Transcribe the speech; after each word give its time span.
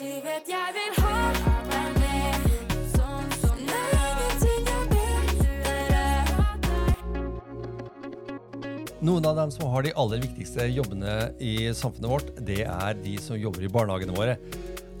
Du 0.00 0.06
vet 0.24 0.46
jeg 0.48 0.72
vil 0.72 0.94
ha 1.04 1.16
sånn. 2.88 3.26
Noen 9.04 9.28
av 9.28 9.36
dem 9.36 9.52
som 9.52 9.68
har 9.74 9.84
de 9.84 9.92
aller 10.00 10.22
viktigste 10.24 10.70
jobbene 10.72 11.34
i 11.36 11.68
samfunnet 11.76 12.08
vårt, 12.14 12.32
det 12.48 12.62
er 12.64 12.96
de 13.02 13.18
som 13.20 13.36
jobber 13.36 13.66
i 13.68 13.72
barnehagene 13.74 14.16
våre. 14.16 14.38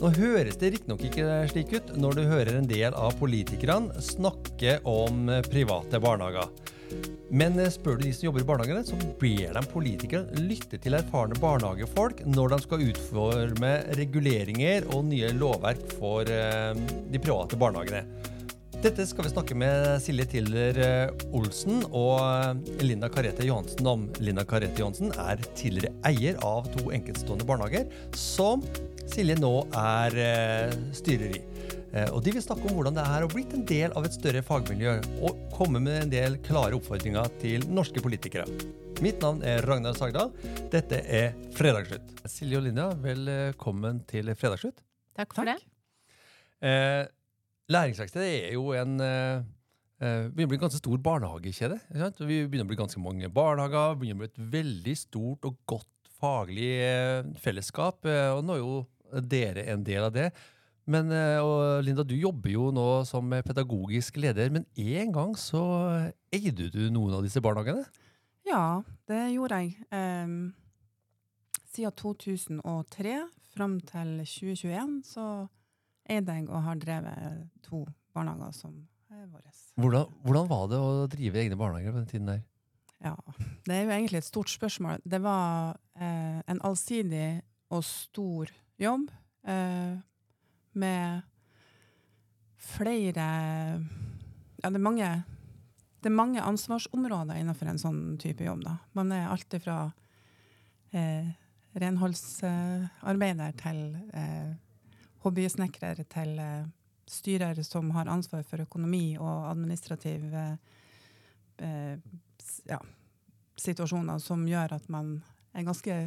Nå 0.02 0.12
høres 0.18 0.60
det 0.60 0.74
riktignok 0.74 1.06
ikke 1.08 1.46
slik 1.48 1.72
ut 1.78 1.94
når 1.96 2.20
du 2.20 2.22
hører 2.34 2.60
en 2.60 2.68
del 2.68 2.92
av 2.92 3.16
politikerne 3.22 4.04
snakke 4.04 4.82
om 4.84 5.32
private 5.48 5.96
barnehager. 6.04 6.52
Men 7.30 7.58
eh, 7.60 7.70
spør 7.70 7.98
du 7.98 8.06
de 8.08 8.14
som 8.14 8.26
jobber 8.28 8.42
i 8.42 8.48
barnehagene, 8.48 8.82
så 8.86 8.98
ber 9.20 9.54
de 9.54 9.62
politikere 9.70 10.42
lytte 10.42 10.80
til 10.82 10.96
erfarne 10.98 11.38
barnehagefolk 11.40 12.24
når 12.26 12.54
de 12.54 12.58
skal 12.64 12.84
utforme 12.88 13.72
reguleringer 14.00 14.88
og 14.90 15.06
nye 15.12 15.30
lovverk 15.38 15.84
for 15.98 16.26
eh, 16.26 16.74
de 17.10 17.22
private 17.22 17.58
barnehagene. 17.60 18.04
Dette 18.80 19.04
skal 19.04 19.26
vi 19.26 19.30
snakke 19.34 19.56
med 19.60 20.00
Silje 20.00 20.24
Tiller 20.32 20.78
eh, 20.80 21.26
Olsen 21.36 21.84
og 21.86 22.64
Linda 22.80 23.10
Karete 23.12 23.44
Johansen 23.46 23.86
om. 23.86 24.08
Linda 24.24 24.46
Karete 24.48 24.80
Johansen 24.80 25.12
er 25.20 25.42
tidligere 25.52 25.92
eier 26.08 26.40
av 26.46 26.70
to 26.74 26.88
enkeltstående 26.96 27.46
barnehager, 27.46 27.86
som 28.16 28.64
Silje 29.10 29.36
nå 29.38 29.54
er 29.76 30.16
styrer 30.96 31.36
i. 31.36 31.44
Eh, 31.92 32.08
Og 32.14 32.22
de 32.22 32.32
vil 32.36 32.42
snakke 32.44 32.68
om 32.68 32.76
hvordan 32.78 32.94
det 32.94 33.02
er 33.02 33.24
å 33.26 33.30
blitt 33.32 33.54
en 33.56 33.64
del 33.66 33.94
av 33.98 34.04
et 34.06 34.14
større 34.14 34.42
fagmiljø, 34.46 34.92
og 35.26 35.38
komme 35.54 35.80
med 35.82 36.04
en 36.04 36.12
del 36.12 36.36
klare 36.46 36.76
oppfordringer 36.78 37.30
til 37.42 37.64
norske 37.66 38.02
politikere. 38.04 38.44
Mitt 39.02 39.18
navn 39.24 39.40
er 39.42 39.64
Ragnar 39.66 39.96
Sagdal. 39.98 40.30
Dette 40.70 41.00
er 41.08 41.32
Fredagsslutt. 41.56 42.12
Silje 42.28 42.60
og 42.60 42.66
Linja, 42.66 42.90
velkommen 43.00 44.02
til 44.10 44.28
Fredagsslutt. 44.36 44.82
Takk 45.16 45.34
for 45.34 45.48
det. 45.48 45.56
Eh, 46.62 47.06
Læringsverkstedet 47.70 48.28
er 48.50 48.54
jo 48.54 48.70
en 48.76 49.00
eh, 49.00 49.40
eh, 50.02 50.28
begynner 50.28 50.46
å 50.46 50.52
bli 50.52 50.58
en 50.60 50.64
ganske 50.66 50.82
stor 50.82 51.00
barnehagekjede. 51.02 51.80
ikke 51.88 52.02
sant? 52.04 52.20
Vi 52.22 52.40
begynner 52.44 52.66
å 52.68 52.70
bli 52.70 52.78
ganske 52.82 53.02
mange 53.02 53.30
barnehager. 53.32 53.96
begynner 53.98 54.20
å 54.20 54.22
bli 54.26 54.30
et 54.30 54.40
veldig 54.54 54.96
stort 54.98 55.48
og 55.48 55.58
godt 55.70 56.10
faglig 56.20 56.70
eh, 56.84 57.22
fellesskap. 57.40 58.04
eh, 58.04 58.30
og 58.36 58.44
nå 58.44 58.58
er 58.58 58.62
jo 58.62 59.20
dere 59.26 59.64
en 59.72 59.82
del 59.86 60.04
av 60.06 60.12
det. 60.14 60.28
Men 60.90 61.12
eh, 61.14 61.38
og 61.38 61.84
Linda, 61.86 62.02
du 62.02 62.16
jobber 62.18 62.50
jo 62.50 62.70
nå 62.74 62.86
som 63.08 63.30
pedagogisk 63.46 64.18
leder, 64.22 64.50
men 64.50 64.66
en 64.74 65.12
gang 65.14 65.36
så 65.38 65.62
eide 66.34 66.70
du 66.72 66.80
noen 66.90 67.18
av 67.18 67.26
disse 67.26 67.42
barnehagene? 67.44 67.84
Ja, 68.48 68.82
det 69.06 69.20
gjorde 69.34 69.60
jeg. 69.62 69.76
Ehm, 69.94 70.52
siden 71.70 71.94
2003 71.94 73.16
fram 73.54 73.78
til 73.86 74.14
2021 74.24 75.00
så 75.06 75.26
eide 76.10 76.38
jeg 76.38 76.48
og 76.48 76.64
har 76.66 76.80
drevet 76.82 77.48
to 77.66 77.84
barnehager 78.14 78.54
som 78.56 78.74
er 79.10 79.26
våre. 79.30 79.52
Hvordan, 79.80 80.14
hvordan 80.24 80.48
var 80.50 80.70
det 80.70 80.80
å 80.80 81.06
drive 81.10 81.44
egne 81.44 81.58
barnehager 81.60 81.94
på 81.94 82.02
den 82.02 82.10
tiden 82.10 82.32
der? 82.32 82.42
Ja, 83.00 83.14
det 83.64 83.74
er 83.74 83.86
jo 83.86 83.94
egentlig 83.94 84.20
et 84.20 84.28
stort 84.28 84.50
spørsmål. 84.52 85.00
Det 85.08 85.22
var 85.24 85.78
eh, 85.96 86.40
en 86.50 86.60
allsidig 86.66 87.40
og 87.72 87.84
stor 87.86 88.50
jobb 88.80 89.06
eh, 89.48 89.96
med 90.72 91.22
flere 92.60 93.26
Ja, 94.62 94.68
det 94.70 94.76
er 94.76 94.84
mange 94.84 95.10
det 96.00 96.08
er 96.08 96.16
mange 96.16 96.40
ansvarsområder 96.40 97.36
innenfor 97.36 97.68
en 97.68 97.78
sånn 97.78 98.16
type 98.18 98.40
jobb. 98.46 98.62
Da. 98.64 98.78
Man 98.96 99.10
er 99.12 99.26
alt 99.28 99.52
fra 99.60 99.92
eh, 100.96 101.26
renholdsarbeider 101.76 103.52
til 103.60 103.82
eh, 104.16 104.54
hobbysnekrer 105.24 106.00
til 106.08 106.38
eh, 106.40 106.64
styrer 107.10 107.60
som 107.68 107.90
har 107.92 108.08
ansvar 108.08 108.46
for 108.48 108.64
økonomi 108.64 109.18
og 109.20 109.50
administrativ 109.50 110.24
eh, 110.32 110.56
eh, 111.68 111.98
ja, 112.70 112.80
situasjoner 113.60 114.18
som 114.24 114.46
gjør 114.48 114.72
at 114.78 114.88
man 114.88 115.18
er 115.52 115.68
ganske 115.68 116.00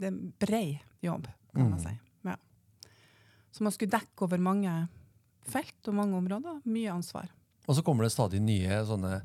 Det 0.00 0.04
er 0.08 0.12
en 0.12 0.32
brei 0.40 0.80
jobb, 1.04 1.26
kan 1.54 1.70
man 1.70 1.78
Mm. 1.80 1.84
si. 1.88 1.98
Så 3.60 3.66
man 3.66 3.72
skulle 3.76 3.92
dekke 3.92 4.24
over 4.24 4.40
mange 4.40 4.72
felt 5.44 5.88
og 5.90 5.96
mange 5.98 6.16
områder. 6.16 6.62
Mye 6.64 6.94
ansvar. 6.94 7.26
Og 7.68 7.76
så 7.76 7.82
kommer 7.84 8.06
det 8.06 8.14
stadig 8.14 8.38
nye 8.40 8.78
sånne 8.88 9.18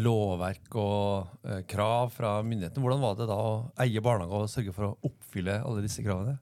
lovverk 0.00 0.72
og 0.80 1.44
eh, 1.44 1.58
krav 1.68 2.08
fra 2.14 2.38
myndighetene. 2.40 2.80
Hvordan 2.80 3.02
var 3.02 3.18
det 3.18 3.26
da 3.28 3.36
å 3.36 3.50
eie 3.84 4.00
barnehage 4.00 4.40
og 4.46 4.48
sørge 4.48 4.72
for 4.72 4.86
å 4.88 5.10
oppfylle 5.10 5.58
alle 5.60 5.84
disse 5.84 6.00
kravene? 6.00 6.38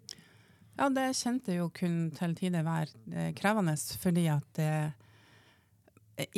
Ja, 0.78 0.86
det 0.86 1.08
kjente 1.18 1.56
jo 1.58 1.66
kun 1.74 1.96
til 2.14 2.38
tider 2.38 2.62
være 2.62 2.94
eh, 3.10 3.32
krevende, 3.34 3.74
fordi 4.04 4.28
at 4.30 4.62
eh, 4.62 4.94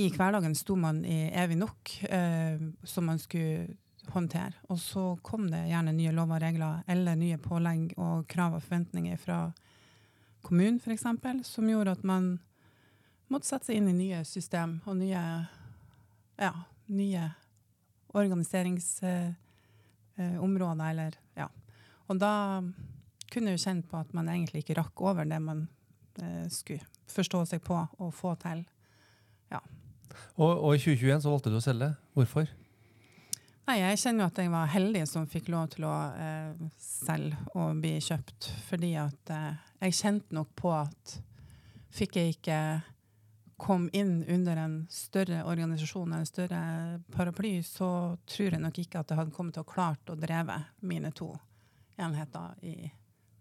i 0.00 0.08
hverdagen 0.08 0.56
sto 0.56 0.78
man 0.80 1.04
i 1.04 1.26
evig 1.36 1.60
nok 1.60 1.92
eh, 2.08 2.64
som 2.80 3.12
man 3.12 3.20
skulle 3.20 3.76
håndtere. 4.16 4.56
Og 4.72 4.80
så 4.80 5.04
kom 5.20 5.50
det 5.52 5.66
gjerne 5.68 5.92
nye 6.00 6.16
lover 6.16 6.40
og 6.40 6.48
regler 6.48 6.96
eller 6.96 7.20
nye 7.20 7.44
pålegg 7.44 7.92
og 8.00 8.24
krav 8.32 8.56
og 8.56 8.64
forventninger 8.64 9.20
fra 9.20 9.42
kommunen 10.44 10.80
f.eks., 10.80 11.04
som 11.48 11.70
gjorde 11.70 11.92
at 11.96 12.04
man 12.06 12.38
måtte 13.32 13.48
sette 13.48 13.66
seg 13.70 13.76
inn 13.80 13.90
i 13.90 13.98
nye 13.98 14.24
system 14.28 14.70
og 14.84 14.94
nye, 15.00 15.22
ja, 16.38 16.52
nye 16.94 17.24
organiseringsområder, 18.14 20.90
eller 20.90 21.12
ja. 21.38 21.48
Og 22.06 22.14
da 22.20 22.62
kunne 23.32 23.50
jeg 23.50 23.58
jo 23.58 23.64
kjenne 23.64 23.88
på 23.88 23.96
at 23.98 24.14
man 24.14 24.28
egentlig 24.30 24.60
ikke 24.62 24.78
rakk 24.78 24.96
over 25.02 25.24
det 25.26 25.40
man 25.42 25.68
eh, 26.22 26.46
skulle 26.52 26.86
forstå 27.10 27.44
seg 27.50 27.60
på 27.64 27.88
og 27.98 28.14
få 28.14 28.34
til. 28.42 28.64
Og, 30.36 30.50
og 30.50 30.74
i 30.74 30.82
2021 30.82 31.22
så 31.22 31.32
valgte 31.32 31.52
du 31.52 31.58
å 31.58 31.64
selge. 31.64 31.90
Hvorfor? 32.16 32.50
Nei, 33.64 33.78
jeg 33.80 34.00
kjenner 34.02 34.26
jo 34.26 34.28
at 34.28 34.38
jeg 34.42 34.50
var 34.52 34.72
heldig 34.74 35.02
som 35.08 35.28
fikk 35.28 35.46
lov 35.52 35.70
til 35.72 35.86
å 35.88 35.92
eh, 36.20 36.64
selge 36.80 37.38
og 37.56 37.78
bli 37.80 37.94
kjøpt, 38.04 38.50
fordi 38.68 38.90
at 39.00 39.32
eh, 39.32 39.62
jeg 39.86 39.96
kjente 40.02 40.36
nok 40.36 40.50
på 40.58 40.72
at 40.76 41.14
fikk 41.94 42.18
jeg 42.20 42.34
ikke 42.34 42.58
kom 43.64 43.86
inn 43.96 44.18
under 44.28 44.58
en 44.60 44.76
større 44.92 45.44
organisasjon, 45.48 46.12
en 46.12 46.28
større 46.28 46.60
paraply, 47.14 47.54
så 47.64 47.88
tror 48.28 48.56
jeg 48.56 48.60
nok 48.60 48.82
ikke 48.82 49.00
at 49.00 49.10
jeg 49.12 49.20
hadde 49.22 49.32
kommet 49.32 49.56
til 49.56 49.64
å 49.64 49.70
klart 49.70 50.12
å 50.12 50.18
dreve 50.18 50.58
mine 50.84 51.14
to 51.16 51.30
enheter 51.96 52.58
i 52.66 52.76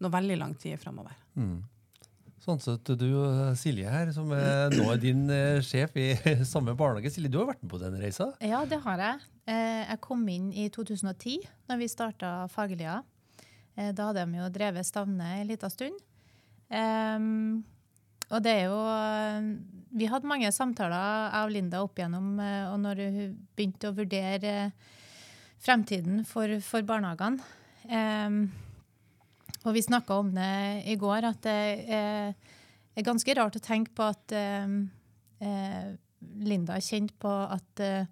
noe 0.04 0.14
veldig 0.14 0.40
lang 0.40 0.56
tid 0.60 0.80
framover. 0.80 1.18
Mm. 1.36 1.60
Sånn 2.44 2.60
sett 2.60 2.94
du 3.00 3.08
og 3.24 3.58
Silje 3.60 3.92
her, 3.92 4.10
som 4.16 4.32
er 4.36 4.72
nå 4.72 4.88
er 4.92 5.04
din 5.04 5.28
eh, 5.32 5.60
sjef 5.64 5.96
i 6.00 6.14
samme 6.54 6.76
barnehage. 6.80 7.12
Silje, 7.12 7.32
du 7.32 7.42
har 7.42 7.52
vært 7.52 7.64
med 7.64 7.72
på 7.76 7.84
den 7.84 8.00
reisa? 8.00 8.32
Ja, 8.44 8.64
det 8.70 8.80
har 8.84 9.04
jeg. 9.04 9.33
Eh, 9.46 9.84
Jeg 9.90 10.00
kom 10.02 10.24
inn 10.32 10.52
i 10.56 10.70
2010, 10.72 11.44
da 11.68 11.76
vi 11.80 11.88
starta 11.92 12.48
Fagerlia. 12.52 13.02
Eh, 13.76 13.92
Da 13.92 14.08
hadde 14.10 14.26
de 14.26 14.38
jo 14.40 14.50
drevet 14.50 14.86
Stavne 14.88 15.42
en 15.42 15.48
liten 15.48 15.70
stund. 15.70 16.00
Og 18.34 18.42
det 18.42 18.52
er 18.52 18.64
jo 18.66 18.80
eh, 18.88 19.50
Vi 19.94 20.08
hadde 20.10 20.30
mange 20.30 20.52
samtaler, 20.52 21.30
jeg 21.30 21.46
og 21.46 21.52
Linda, 21.54 21.84
opp 21.84 22.00
igjennom, 22.00 22.40
og 22.72 22.80
når 22.82 23.04
hun 23.14 23.36
begynte 23.56 23.92
å 23.92 23.98
vurdere 23.98 24.72
fremtiden 25.62 26.24
for, 26.26 26.50
for 26.66 26.82
barnehagene. 26.82 27.40
Og 29.64 29.74
vi 29.76 29.84
snakka 29.86 30.18
om 30.18 30.32
det 30.34 30.84
i 30.90 30.96
går, 31.00 31.24
at 31.30 31.44
det 31.46 31.60
er, 31.94 32.34
er 32.98 33.06
ganske 33.06 33.36
rart 33.38 33.56
å 33.56 33.62
tenke 33.64 33.94
på 33.96 34.04
at 34.10 34.34
eh, 34.34 35.94
Linda 36.42 36.80
kjent 36.82 37.14
på 37.22 37.30
at 37.30 37.80
eh, 37.86 38.10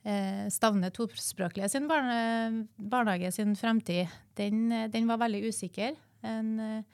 Stavne 0.00 0.88
tospråklige 0.96 1.68
sin 1.68 1.84
barne, 1.88 2.66
barnehage 2.76 3.32
sin 3.36 3.52
fremtid, 3.56 4.08
den, 4.38 4.72
eh, 4.72 4.88
den 4.88 5.08
var 5.10 5.20
veldig 5.20 5.42
usikker. 5.52 5.92
En 6.24 6.60
eh, 6.60 6.84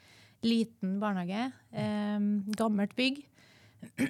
liten 0.43 0.99
barnehage, 1.01 1.53
eh, 1.71 2.19
gammelt 2.59 2.97
bygg. 2.99 3.21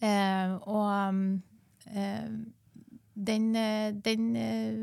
eh, 0.00 0.56
og 0.66 1.14
eh, 1.94 2.28
den, 3.14 3.48
eh, 3.56 3.94
den 3.94 4.36
eh, 4.36 4.82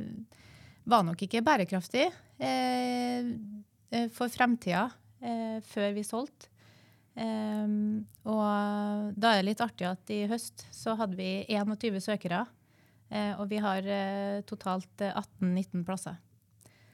var 0.88 1.04
nok 1.04 1.22
ikke 1.28 1.44
bærekraftig 1.44 2.08
eh, 2.40 3.30
eh, 3.92 4.10
for 4.12 4.32
fremtida 4.32 4.88
eh, 5.22 5.60
før 5.68 5.94
vi 6.00 6.08
solgte. 6.08 6.50
Um, 7.14 8.08
og 8.26 9.14
da 9.22 9.36
er 9.36 9.44
det 9.44 9.52
litt 9.52 9.60
artig 9.62 9.86
at 9.86 10.10
i 10.10 10.24
høst 10.26 10.64
så 10.74 10.96
hadde 10.98 11.14
vi 11.14 11.44
21 11.46 12.00
søkere, 12.02 12.40
eh, 12.42 12.63
og 13.38 13.48
vi 13.52 13.62
har 13.64 13.86
eh, 13.86 14.42
totalt 14.50 15.04
eh, 15.04 15.14
18-19 15.42 15.86
plasser. 15.88 16.20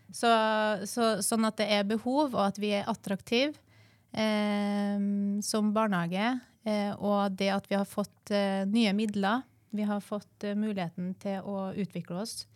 Så, 0.09 0.29
så, 0.89 1.09
sånn 1.21 1.45
at 1.45 1.59
det 1.61 1.67
er 1.69 1.87
behov, 1.87 2.33
og 2.33 2.41
at 2.47 2.57
vi 2.61 2.73
er 2.73 2.89
attraktive 2.89 3.53
eh, 4.11 4.97
som 5.45 5.73
barnehage, 5.75 6.31
eh, 6.65 6.91
og 6.97 7.37
det 7.39 7.51
at 7.53 7.69
vi 7.69 7.77
har 7.77 7.89
fått 7.89 8.33
eh, 8.33 8.65
nye 8.69 8.93
midler, 8.97 9.45
vi 9.69 9.85
har 9.85 10.01
fått 10.01 10.47
eh, 10.49 10.57
muligheten 10.57 11.13
til 11.21 11.45
å 11.45 11.69
utvikle 11.77 12.23
oss, 12.23 12.47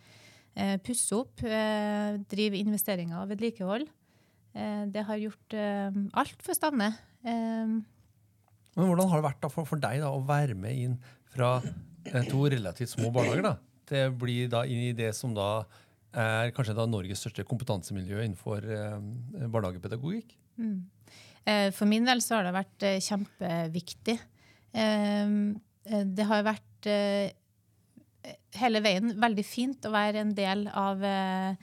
eh, 0.58 0.80
pusse 0.82 1.14
opp, 1.16 1.46
eh, 1.46 2.18
drive 2.34 2.64
investeringer 2.66 3.22
og 3.22 3.36
vedlikehold, 3.36 3.86
Eh, 4.54 4.86
det 4.94 5.06
har 5.08 5.22
gjort 5.22 5.56
eh, 5.58 5.96
alt 6.14 6.46
for 6.46 6.58
Stavne. 6.58 6.92
Eh, 7.26 7.74
Men 8.74 8.90
hvordan 8.90 9.10
har 9.10 9.22
det 9.22 9.28
vært 9.28 9.50
for, 9.54 9.82
deg 9.82 10.06
å 10.06 10.20
være 10.28 10.58
med 10.58 10.84
inn 10.86 11.00
fra 11.34 11.56
eh, 11.64 11.74
to 12.30 12.46
relativt 12.52 12.94
små 12.94 13.12
barnehager 13.14 13.46
da, 13.48 13.56
til 13.90 14.10
å 14.10 14.16
bli 14.24 14.38
da 14.52 14.64
inn 14.70 14.90
i 14.90 14.94
det 14.98 15.12
som 15.18 15.34
da 15.36 15.66
er 16.14 16.52
kanskje 16.54 16.76
da 16.78 16.86
Norges 16.86 17.24
største 17.24 17.46
kompetansemiljø 17.48 18.22
innenfor 18.22 18.66
eh, 18.70 18.98
barnehagepedagogikk? 19.50 20.36
Mm. 20.62 20.76
Eh, 21.46 21.70
For 21.74 21.90
min 21.90 22.06
del 22.06 22.22
så 22.22 22.38
har 22.38 22.48
det 22.48 22.56
vært 22.56 22.86
eh, 22.86 23.00
kjempeviktig. 23.02 24.18
Eh, 24.74 25.32
eh, 25.90 26.04
Det 26.06 26.28
har 26.30 26.46
vært 26.46 26.90
eh, 26.92 27.34
hele 28.60 28.84
veien 28.86 29.16
veldig 29.20 29.46
fint 29.48 29.90
å 29.90 29.94
være 29.96 30.22
en 30.22 30.36
del 30.38 30.68
av 30.70 31.02
eh, 31.04 31.58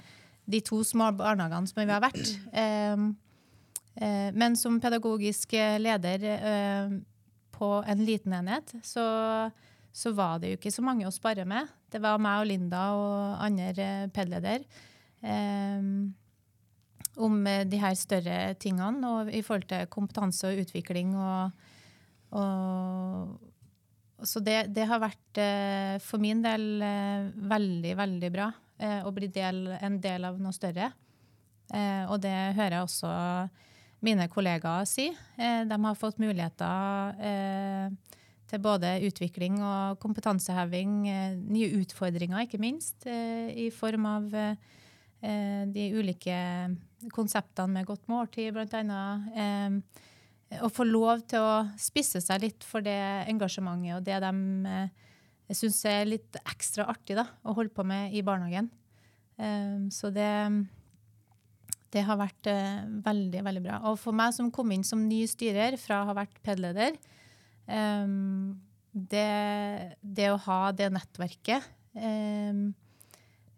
de 0.51 0.61
to 0.67 0.83
små 0.85 1.13
barnehagene 1.15 1.71
som 1.71 1.79
vi 1.81 1.87
har 1.93 2.03
vært. 2.03 2.35
Eh, 2.51 3.07
eh, 4.03 4.29
Men 4.35 4.59
som 4.59 4.81
pedagogisk 4.83 5.55
leder 5.79 6.27
eh, 6.35 6.99
på 7.55 7.73
en 7.87 8.03
liten 8.07 8.35
enhet, 8.35 8.75
så, 8.83 9.05
så 9.93 10.13
var 10.15 10.39
det 10.39 10.53
jo 10.53 10.61
ikke 10.61 10.73
så 10.75 10.85
mange 10.87 11.07
å 11.09 11.15
spare 11.15 11.45
med. 11.49 11.69
Det 11.91 12.01
var 12.03 12.21
meg 12.23 12.45
og 12.45 12.49
Linda 12.51 12.83
og 12.95 13.43
andre 13.43 14.09
pedleder. 14.15 14.65
Eh, 15.21 15.87
om 17.21 17.47
eh, 17.47 17.67
de 17.69 17.81
her 17.81 17.95
større 17.99 18.55
tingene 18.61 19.11
og 19.11 19.31
i 19.35 19.43
forhold 19.45 19.69
til 19.71 19.89
kompetanse 19.93 20.49
og 20.49 20.63
utvikling. 20.65 21.15
Og, 21.19 21.51
og, 22.39 24.27
så 24.27 24.43
det, 24.45 24.59
det 24.77 24.87
har 24.89 25.03
vært 25.03 25.41
eh, 25.41 25.97
for 26.05 26.23
min 26.23 26.43
del 26.45 26.83
eh, 26.85 27.31
veldig, 27.51 27.95
veldig 27.99 28.33
bra 28.35 28.51
eh, 28.79 29.01
å 29.07 29.13
bli 29.17 29.31
del, 29.33 29.67
en 29.81 29.99
del 30.03 30.29
av 30.29 30.41
noe 30.41 30.55
større. 30.57 30.93
Eh, 31.71 32.05
og 32.07 32.21
det 32.23 32.37
hører 32.59 32.81
jeg 32.81 32.87
også 32.87 33.11
mine 34.01 34.27
kollegaer 34.33 34.87
si. 34.89 35.11
De 35.37 35.77
har 35.77 35.99
fått 35.99 36.23
muligheter 36.23 37.19
til 38.51 38.63
både 38.63 38.97
utvikling 39.07 39.61
og 39.63 40.01
kompetanseheving, 40.03 40.95
eh, 41.09 41.39
nye 41.39 41.71
utfordringer 41.81 42.45
ikke 42.45 42.61
minst, 42.63 43.07
eh, 43.07 43.51
i 43.67 43.71
form 43.71 44.07
av 44.11 44.35
eh, 44.35 45.65
de 45.71 45.91
ulike 45.95 46.37
konseptene 47.15 47.79
med 47.79 47.87
godt 47.87 48.09
måltid, 48.09 48.55
bl.a. 48.57 49.03
Å 50.51 50.69
få 50.73 50.83
lov 50.89 51.21
til 51.31 51.45
å 51.45 51.69
spisse 51.79 52.19
seg 52.25 52.41
litt 52.43 52.65
for 52.67 52.83
det 52.83 52.99
engasjementet 53.31 53.95
og 53.95 54.03
det 54.03 54.17
de 54.19 55.55
syns 55.55 55.79
er 55.87 56.09
litt 56.09 56.39
ekstra 56.41 56.89
artig 56.91 57.15
da, 57.21 57.29
å 57.47 57.55
holde 57.55 57.75
på 57.75 57.85
med 57.87 58.17
i 58.17 58.25
barnehagen. 58.27 58.71
Eh, 59.39 59.87
så 59.95 60.11
det, 60.11 60.33
det 61.95 62.03
har 62.09 62.19
vært 62.19 62.51
veldig, 63.07 63.45
veldig 63.47 63.63
bra. 63.69 63.79
Og 63.93 64.01
for 64.01 64.17
meg 64.17 64.35
som 64.35 64.51
kom 64.51 64.73
inn 64.75 64.87
som 64.87 65.07
ny 65.07 65.23
styrer 65.31 65.79
fra 65.79 66.01
å 66.01 66.11
ha 66.11 66.17
vært 66.19 66.43
PED-leder, 66.43 66.99
det, 67.67 69.97
det 70.01 70.31
å 70.33 70.41
ha 70.47 70.73
det 70.75 70.89
nettverket 70.91 71.63
eh, 71.95 72.55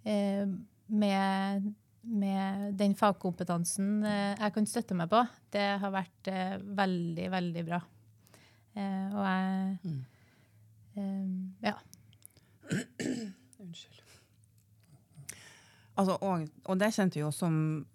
eh, 0.04 0.46
med, 0.86 1.74
med 2.02 2.74
den 2.78 2.94
fagkompetansen 2.98 4.04
eh, 4.04 4.34
jeg 4.36 4.52
kan 4.56 4.66
støtte 4.68 4.94
meg 4.98 5.08
på, 5.12 5.20
det 5.54 5.78
har 5.80 5.90
vært 5.94 6.24
eh, 6.32 6.56
veldig, 6.60 7.28
veldig 7.32 7.64
bra. 7.68 7.80
Eh, 8.76 9.08
og 9.12 9.22
jeg 9.26 9.96
eh, 10.96 11.26
Ja. 11.68 11.76
Unnskyld. 13.62 13.98
Altså, 15.92 16.16
og, 16.24 16.46
og 16.64 16.78
det 16.80 16.94
kjente 16.94 17.18
vi 17.18 17.20
jo 17.20 17.30
som, 17.36 17.54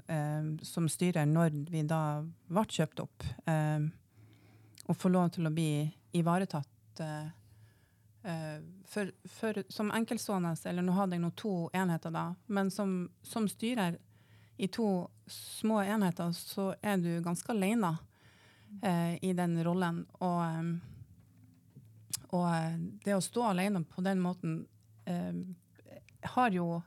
eh, 0.09 0.44
som 0.65 0.88
styrer 0.89 1.25
når 1.25 1.50
vi 1.71 1.81
da 1.88 2.21
ble 2.48 2.63
kjøpt 2.69 3.00
opp. 3.01 3.25
Eh, 3.50 3.80
å 4.88 4.95
få 4.95 5.12
lov 5.12 5.30
til 5.36 5.48
å 5.48 5.54
bli 5.54 5.88
ivaretatt 6.18 7.01
eh, 7.04 7.30
eh, 8.24 8.57
for, 8.88 9.12
for, 9.39 9.62
som 9.69 9.92
enkeltstående, 9.92 10.56
eller 10.69 10.86
nå 10.86 10.95
hadde 10.95 11.18
jeg 11.18 11.25
nå 11.25 11.31
to 11.36 11.54
enheter 11.75 12.13
da, 12.13 12.28
men 12.48 12.72
som, 12.72 13.00
som 13.24 13.50
styrer 13.51 14.00
i 14.57 14.68
to 14.68 15.10
små 15.28 15.81
enheter, 15.84 16.31
så 16.31 16.72
er 16.81 16.98
du 16.98 17.12
ganske 17.22 17.51
alene 17.51 17.94
eh, 18.81 19.24
i 19.24 19.34
den 19.38 19.60
rollen. 19.63 20.01
Og, 20.18 20.39
eh, 20.45 22.22
og 22.33 22.88
det 23.06 23.16
å 23.16 23.24
stå 23.24 23.51
alene 23.51 23.83
på 23.86 24.01
den 24.06 24.24
måten 24.24 24.60
eh, 25.06 25.44
har 26.33 26.56
jo 26.56 26.80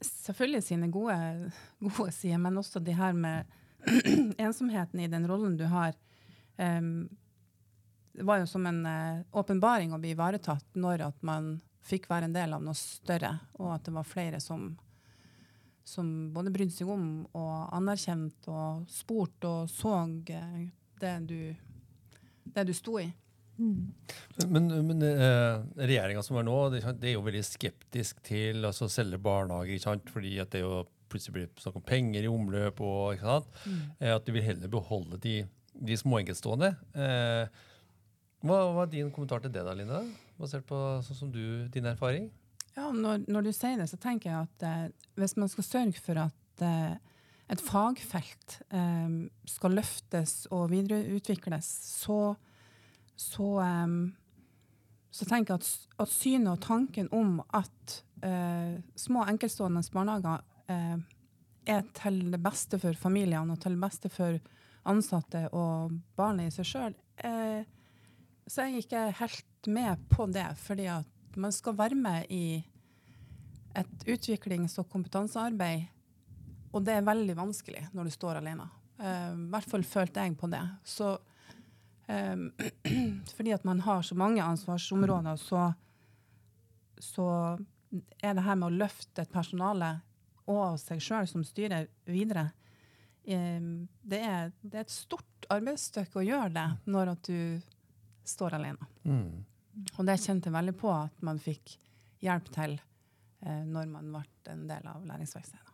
selvfølgelig 0.00 0.62
sine 0.64 0.88
gode, 0.88 1.18
gode 1.80 2.12
sider, 2.16 2.40
men 2.40 2.56
også 2.58 2.80
det 2.80 2.96
her 2.96 3.12
med 3.12 3.44
ensomheten 4.46 5.00
i 5.00 5.10
den 5.10 5.28
rollen 5.28 5.58
du 5.60 5.66
har. 5.68 5.92
Em, 6.56 7.08
det 8.12 8.26
var 8.28 8.42
jo 8.42 8.46
som 8.46 8.66
en 8.68 8.82
åpenbaring 8.84 9.24
åpenbaring 9.40 9.94
å 9.94 10.00
bli 10.02 10.12
ivaretatt 10.12 10.74
når 10.76 11.06
at 11.08 11.22
man 11.24 11.54
fikk 11.82 12.10
være 12.10 12.28
en 12.28 12.36
del 12.36 12.52
av 12.54 12.62
noe 12.62 12.76
større, 12.78 13.32
og 13.58 13.72
at 13.74 13.86
det 13.86 13.94
var 13.96 14.06
flere 14.06 14.40
som, 14.40 14.68
som 15.84 16.06
både 16.34 16.52
brydde 16.54 16.76
seg 16.76 16.92
om 16.92 17.06
og 17.32 17.72
anerkjente 17.74 18.52
og 18.52 18.84
spurte 18.92 19.48
og 19.48 19.72
så 19.72 19.96
uh, 20.04 20.60
det 21.02 21.16
du, 21.26 21.40
det 22.44 22.68
du 22.68 22.74
sto 22.76 23.00
i. 23.00 23.08
Men, 24.48 24.68
men 24.86 25.02
eh, 25.06 25.60
regjeringa 25.76 26.22
som 26.24 26.38
er 26.40 26.46
nå, 26.46 26.56
det, 26.72 26.82
det 26.98 27.10
er 27.10 27.16
jo 27.16 27.26
veldig 27.26 27.44
skeptisk 27.46 28.22
til 28.26 28.64
altså, 28.64 28.88
å 28.88 28.92
selge 28.92 29.20
barnehager. 29.22 29.76
Ikke 29.76 29.84
sant? 29.84 30.12
Fordi 30.12 30.32
at 30.42 30.54
det 30.54 30.64
jo 30.64 30.82
plutselig 31.12 31.34
blir 31.36 31.50
snakk 31.60 31.76
om 31.78 31.84
penger 31.86 32.24
i 32.24 32.30
omløp. 32.30 32.80
og 32.80 33.16
ikke 33.16 33.28
sant? 33.28 33.60
Eh, 34.00 34.14
at 34.14 34.24
de 34.26 34.34
vil 34.34 34.46
heller 34.46 34.72
beholde 34.72 35.20
de, 35.22 35.36
de 35.72 35.96
små 35.98 36.20
enkeltstående. 36.20 36.74
Eh, 36.94 37.62
hva 38.42 38.58
var 38.74 38.90
din 38.90 39.10
kommentar 39.14 39.42
til 39.42 39.52
det, 39.54 39.62
da, 39.64 39.74
Linda? 39.76 40.02
Basert 40.40 40.66
på 40.68 40.78
sånn 41.06 41.18
som 41.18 41.32
du, 41.32 41.68
din 41.72 41.86
erfaring? 41.86 42.28
Ja, 42.74 42.88
når, 42.90 43.26
når 43.30 43.46
du 43.46 43.52
sier 43.54 43.78
det, 43.78 43.88
så 43.90 43.98
tenker 44.00 44.30
jeg 44.30 44.46
at 44.48 44.66
eh, 44.66 44.86
hvis 45.20 45.36
man 45.38 45.50
skal 45.52 45.66
sørge 45.66 46.02
for 46.02 46.18
at 46.24 46.64
eh, 46.64 46.94
et 47.52 47.62
fagfelt 47.62 48.58
eh, 48.72 49.18
skal 49.50 49.76
løftes 49.76 50.46
og 50.50 50.70
videreutvikles, 50.72 51.68
så, 52.00 52.34
så, 53.14 53.48
eh, 53.62 53.96
så 55.12 55.28
tenker 55.28 55.54
jeg 55.54 55.62
at, 55.62 55.72
at 56.06 56.14
synet 56.14 56.54
og 56.56 56.64
tanken 56.64 57.12
om 57.14 57.38
at 57.54 58.00
eh, 58.24 58.80
små 58.98 59.26
enkeltstående 59.28 59.84
barnehager 59.92 60.42
eh, 60.72 60.96
er 61.68 61.86
til 61.94 62.24
det 62.32 62.40
beste 62.42 62.80
for 62.82 62.98
familiene 62.98 63.54
og 63.54 63.62
til 63.62 63.76
det 63.76 63.84
beste 63.84 64.10
for 64.10 64.40
ansatte 64.88 65.46
og 65.54 65.94
barnet 66.18 66.50
i 66.50 66.54
seg 66.54 66.68
sjøl, 66.68 66.94
eh, 67.24 67.62
så 68.46 68.62
er 68.62 68.70
jeg 68.72 68.84
ikke 68.84 69.06
helt 69.20 69.70
med 69.70 70.06
på 70.10 70.26
det. 70.26 70.48
fordi 70.58 70.86
at 70.86 71.36
man 71.36 71.52
skal 71.52 71.76
være 71.76 71.94
med 71.94 72.26
i 72.30 72.64
et 73.74 74.04
utviklings- 74.06 74.78
og 74.78 74.88
kompetansearbeid, 74.90 75.86
og 76.72 76.84
det 76.84 76.94
er 76.96 77.06
veldig 77.06 77.36
vanskelig 77.36 77.88
når 77.92 78.04
du 78.04 78.10
står 78.10 78.40
alene. 78.40 78.68
Eh, 78.98 79.32
I 79.32 79.50
hvert 79.52 79.70
fall 79.70 79.84
følte 79.84 80.20
jeg 80.20 80.36
på 80.36 80.50
det. 80.50 80.62
Så 80.84 81.18
eh, 82.08 82.36
fordi 83.36 83.52
at 83.52 83.64
man 83.64 83.80
har 83.80 84.02
så 84.02 84.14
mange 84.14 84.42
ansvarsområder, 84.42 85.36
så, 85.36 85.72
så 86.98 87.28
er 88.22 88.34
det 88.34 88.44
her 88.44 88.56
med 88.56 88.68
å 88.68 88.78
løfte 88.84 89.22
et 89.22 89.32
personale 89.32 90.00
og 90.50 90.78
seg 90.80 91.00
sjøl 91.00 91.28
som 91.30 91.44
styrer 91.46 91.86
videre 92.08 92.50
det, 93.24 94.18
er, 94.18 94.50
det 94.62 94.78
er 94.78 94.84
et 94.86 94.92
stort 94.92 95.46
arbeidsstykke 95.52 96.20
å 96.20 96.26
gjøre 96.26 96.50
det 96.54 96.68
når 96.90 97.12
at 97.14 97.28
du 97.28 97.60
står 98.26 98.56
alene. 98.58 98.88
Mm. 99.06 99.42
Og 99.96 100.06
det 100.06 100.18
kjente 100.20 100.50
jeg 100.50 100.56
veldig 100.56 100.74
på 100.78 100.90
at 100.92 101.22
man 101.24 101.40
fikk 101.42 101.76
hjelp 102.22 102.50
til 102.54 102.76
eh, 102.78 103.62
når 103.66 103.90
man 103.90 104.10
ble 104.14 104.52
en 104.52 104.66
del 104.68 104.88
av 104.90 105.04
læringsverkstedet. 105.08 105.68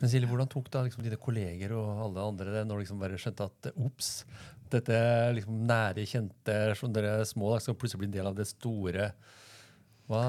Men 0.00 0.10
Silje, 0.10 0.28
hvordan 0.28 0.50
tok 0.50 0.68
da 0.74 0.82
liksom 0.84 1.04
dine 1.06 1.18
kolleger 1.22 1.72
og 1.78 2.02
alle 2.08 2.24
andre 2.28 2.56
det 2.56 2.64
når 2.66 2.82
liksom 2.82 2.98
bare 3.00 3.18
skjønte 3.20 3.46
at 3.46 3.70
ops, 3.74 4.10
dette 4.72 4.98
liksom 5.36 5.62
nære, 5.68 6.06
kjente 6.10 6.56
som 6.78 6.92
dere 6.92 7.20
små 7.28 7.52
da, 7.52 7.60
skal 7.62 7.78
plutselig 7.78 8.02
bli 8.02 8.10
en 8.10 8.16
del 8.18 8.30
av 8.30 8.38
det 8.38 8.48
store? 8.50 9.12
Hva? 10.10 10.24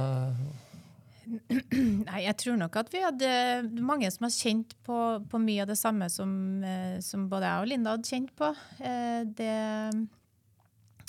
Nei, 2.08 2.20
jeg 2.26 2.38
tror 2.42 2.60
nok 2.60 2.76
at 2.80 2.92
vi 2.94 3.02
hadde 3.04 3.30
mange 3.84 4.10
som 4.14 4.28
har 4.28 4.36
kjent 4.36 4.76
på, 4.86 5.00
på 5.30 5.42
mye 5.42 5.64
av 5.64 5.72
det 5.72 5.80
samme 5.80 6.10
som, 6.14 6.30
eh, 6.64 7.00
som 7.06 7.26
både 7.32 7.50
jeg 7.50 7.64
og 7.64 7.72
Linda 7.72 7.96
hadde 7.96 8.12
kjent 8.12 8.34
på. 8.38 8.52
Eh, 8.80 9.22
det, 9.38 9.56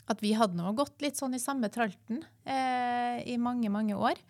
at 0.06 0.22
vi 0.22 0.32
hadde 0.38 0.58
nå 0.58 0.72
gått 0.78 1.02
litt 1.04 1.18
sånn 1.18 1.36
i 1.36 1.42
samme 1.42 1.70
tralten 1.72 2.22
eh, 2.46 3.22
i 3.26 3.36
mange, 3.42 3.70
mange 3.72 3.98
år. 3.98 4.20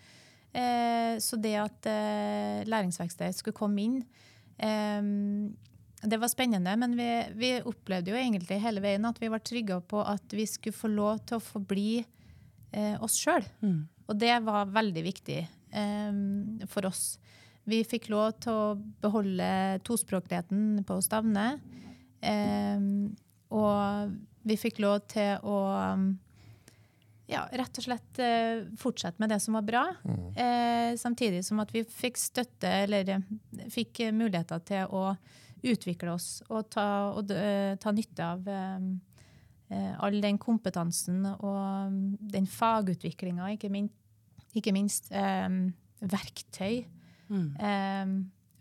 Eh, 0.56 1.18
så 1.20 1.36
det 1.36 1.54
at 1.60 1.88
eh, 1.90 2.64
læringsverkstedet 2.68 3.36
skulle 3.36 3.56
komme 3.56 3.82
inn, 3.82 3.98
eh, 4.56 5.02
det 6.06 6.20
var 6.22 6.32
spennende. 6.32 6.72
Men 6.80 6.96
vi, 6.96 7.10
vi 7.36 7.52
opplevde 7.60 8.14
jo 8.14 8.20
egentlig 8.20 8.60
hele 8.62 8.82
veien 8.84 9.04
at 9.08 9.20
vi 9.20 9.30
var 9.32 9.44
trygge 9.44 9.80
på 9.90 10.00
at 10.04 10.36
vi 10.36 10.46
skulle 10.48 10.76
få 10.76 10.90
lov 10.92 11.22
til 11.26 11.38
å 11.38 11.44
forbli 11.44 11.90
oss 13.00 13.14
sjøl. 13.16 13.44
Og 14.10 14.18
det 14.20 14.34
var 14.44 14.68
veldig 14.68 15.02
viktig 15.06 15.38
for 16.70 16.86
oss. 16.88 17.16
Vi 17.66 17.82
fikk 17.84 18.08
lov 18.12 18.36
til 18.44 18.54
å 18.54 18.76
beholde 19.02 19.48
tospråkligheten 19.86 20.84
på 20.86 21.00
Stavne. 21.02 21.48
Eh, 22.22 22.86
og 23.56 24.14
vi 24.46 24.56
fikk 24.60 24.78
lov 24.84 25.00
til 25.10 25.42
å 25.42 25.58
ja, 27.26 27.42
rett 27.58 27.80
og 27.80 27.86
slett 27.86 28.20
eh, 28.22 28.62
fortsette 28.78 29.18
med 29.22 29.32
det 29.34 29.40
som 29.42 29.58
var 29.58 29.66
bra. 29.66 29.82
Eh, 30.38 30.94
samtidig 30.98 31.42
som 31.46 31.60
at 31.62 31.72
vi 31.74 31.82
fikk 31.82 32.20
støtte, 32.22 32.70
eller 32.84 33.16
eh, 33.16 33.26
fikk 33.72 34.06
muligheter 34.14 34.62
til 34.66 34.94
å 34.94 35.08
utvikle 35.66 36.14
oss 36.14 36.44
og 36.46 36.68
ta, 36.70 36.86
og, 37.16 37.32
ta 37.82 37.92
nytte 37.94 38.22
av 38.22 38.46
eh, 38.46 38.88
eh, 39.74 39.92
all 39.98 40.20
den 40.22 40.38
kompetansen 40.38 41.24
og 41.34 41.96
den 42.20 42.46
fagutviklinga, 42.46 43.50
ikke, 43.56 43.72
min, 43.74 43.90
ikke 44.60 44.74
minst. 44.76 45.12
um, 45.12 45.74
verktøy. 46.00 46.84
Mm. 47.28 47.56
Um, 47.58 48.16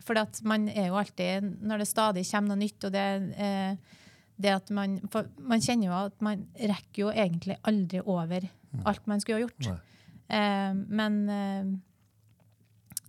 for 0.06 0.20
at 0.22 0.40
man 0.46 0.68
er 0.70 0.90
jo 0.90 1.00
alltid, 1.00 1.48
når 1.66 1.82
det 1.82 1.90
stadig 1.90 2.26
kommer 2.30 2.54
noe 2.54 2.62
nytt, 2.62 2.86
og 2.88 2.94
det, 2.94 3.08
uh, 3.40 4.06
det 4.36 4.52
at 4.52 4.70
man 4.76 5.00
For 5.12 5.28
man 5.40 5.64
kjenner 5.64 5.88
jo 5.90 5.98
at 5.98 6.22
man 6.26 6.46
rekker 6.60 7.06
jo 7.06 7.12
egentlig 7.12 7.58
aldri 7.64 8.04
over 8.04 8.48
alt 8.86 9.06
man 9.08 9.22
skulle 9.24 9.40
ha 9.40 9.46
gjort. 9.46 9.84
Eh, 10.28 10.74
men 11.00 11.14
uh, 11.30 11.70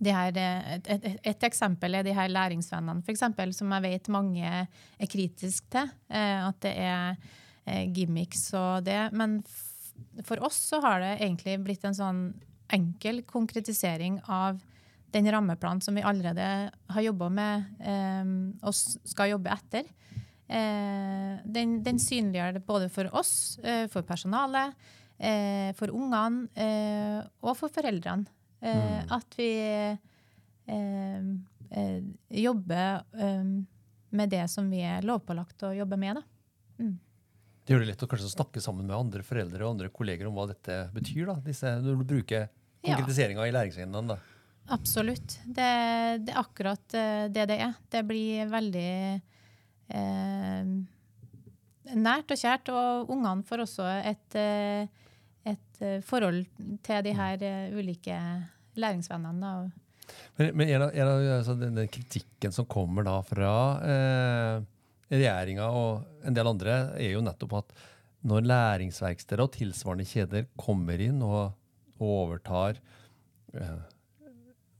her, 0.05 0.37
et, 0.37 0.87
et, 0.87 1.07
et 1.27 1.43
eksempel 1.43 1.97
er 1.97 2.05
de 2.05 2.13
her 2.15 2.29
læringsvennene, 2.31 3.03
for 3.03 3.11
eksempel, 3.11 3.51
som 3.57 3.73
jeg 3.75 3.83
vet 3.83 4.07
mange 4.13 4.45
er 4.47 5.09
kritiske 5.11 5.67
til. 5.73 5.91
At 6.07 6.61
det 6.63 6.71
er 6.79 7.83
gimmicks 7.91 8.45
og 8.55 8.85
det. 8.87 9.09
Men 9.11 9.41
f 9.43 9.65
for 10.25 10.41
oss 10.45 10.57
så 10.71 10.79
har 10.83 11.01
det 11.01 11.13
egentlig 11.25 11.57
blitt 11.65 11.85
en 11.87 11.97
sånn 11.97 12.21
enkel 12.73 13.21
konkretisering 13.27 14.19
av 14.27 14.59
den 15.15 15.29
rammeplanen 15.31 15.81
som 15.81 15.95
vi 15.95 16.03
allerede 16.03 16.69
har 16.91 17.01
jobba 17.05 17.29
med 17.31 17.63
eh, 17.79 18.31
og 18.67 18.75
skal 18.75 19.31
jobbe 19.31 19.53
etter. 19.53 19.87
Eh, 20.47 21.37
den, 21.43 21.77
den 21.83 21.99
synliggjør 21.99 22.57
det 22.57 22.65
både 22.67 22.89
for 22.91 23.09
oss, 23.15 23.57
eh, 23.63 23.85
for 23.91 24.03
personalet, 24.07 24.75
eh, 25.19 25.71
for 25.79 25.91
ungene 25.95 26.47
eh, 26.55 27.21
og 27.41 27.55
for 27.59 27.71
foreldrene. 27.73 28.27
Eh, 28.61 29.01
At 29.13 29.35
vi 29.37 29.51
jobber 32.43 33.03
eh, 33.15 33.43
med 34.09 34.29
det 34.31 34.45
som 34.51 34.69
vi 34.71 34.81
er 34.87 35.05
lovpålagt 35.07 35.63
å 35.67 35.73
jobbe 35.75 35.99
med. 35.99 36.19
Da. 36.19 36.23
Det 37.67 37.75
gjør 37.75 37.83
det 37.83 37.89
lett 37.89 38.03
å 38.05 38.07
kanskje 38.07 38.29
snakke 38.31 38.61
sammen 38.63 38.87
med 38.87 38.95
andre 38.95 39.25
foreldre 39.27 39.65
og 39.65 39.73
andre 39.73 39.89
kolleger 39.91 40.29
om 40.29 40.37
hva 40.39 40.45
dette 40.47 40.75
betyr. 40.93 41.25
da, 41.27 41.33
disse, 41.43 41.73
Når 41.83 41.97
du 41.99 42.03
bruker 42.15 42.47
Ja. 42.87 42.95
i 42.95 43.51
læringsagendaen. 43.51 44.13
Absolutt. 44.71 45.39
Det, 45.43 45.65
det 46.23 46.31
er 46.31 46.39
akkurat 46.39 46.93
eh, 46.95 47.27
det 47.27 47.47
det 47.49 47.57
er. 47.59 47.73
Det 47.91 48.03
blir 48.07 48.47
veldig 48.47 49.21
eh, 49.89 50.69
nært 51.95 52.31
og 52.31 52.39
kjært, 52.39 52.71
og 52.71 53.11
ungene 53.11 53.43
får 53.43 53.65
også 53.65 53.89
et, 54.13 54.39
eh, 54.39 54.87
et 55.43 55.81
eh, 55.81 55.99
forhold 56.07 56.45
til 56.87 57.03
de 57.03 57.13
her 57.19 57.43
ulike 57.75 58.15
læringsvennene. 58.79 59.41
Da. 59.43 60.13
Men, 60.37 60.55
men 60.55 60.69
en 60.69 60.87
av, 60.87 60.95
en 60.95 61.11
av 61.11 61.27
altså, 61.41 61.59
den, 61.59 61.75
den 61.75 61.91
kritikken 61.91 62.55
som 62.55 62.67
kommer 62.69 63.03
da 63.03 63.19
fra 63.27 63.53
eh, 63.83 64.65
regjeringa 65.11 65.69
og 65.71 66.25
en 66.27 66.35
del 66.35 66.49
andre, 66.49 66.77
er 66.99 67.13
jo 67.15 67.23
nettopp 67.25 67.59
at 67.61 67.75
når 68.27 68.47
læringsverksteder 68.49 69.43
og 69.45 69.53
tilsvarende 69.55 70.07
kjeder 70.07 70.47
kommer 70.59 71.01
inn 71.03 71.21
og, 71.23 71.53
og 71.99 72.07
overtar 72.25 72.79
eh, 73.53 73.77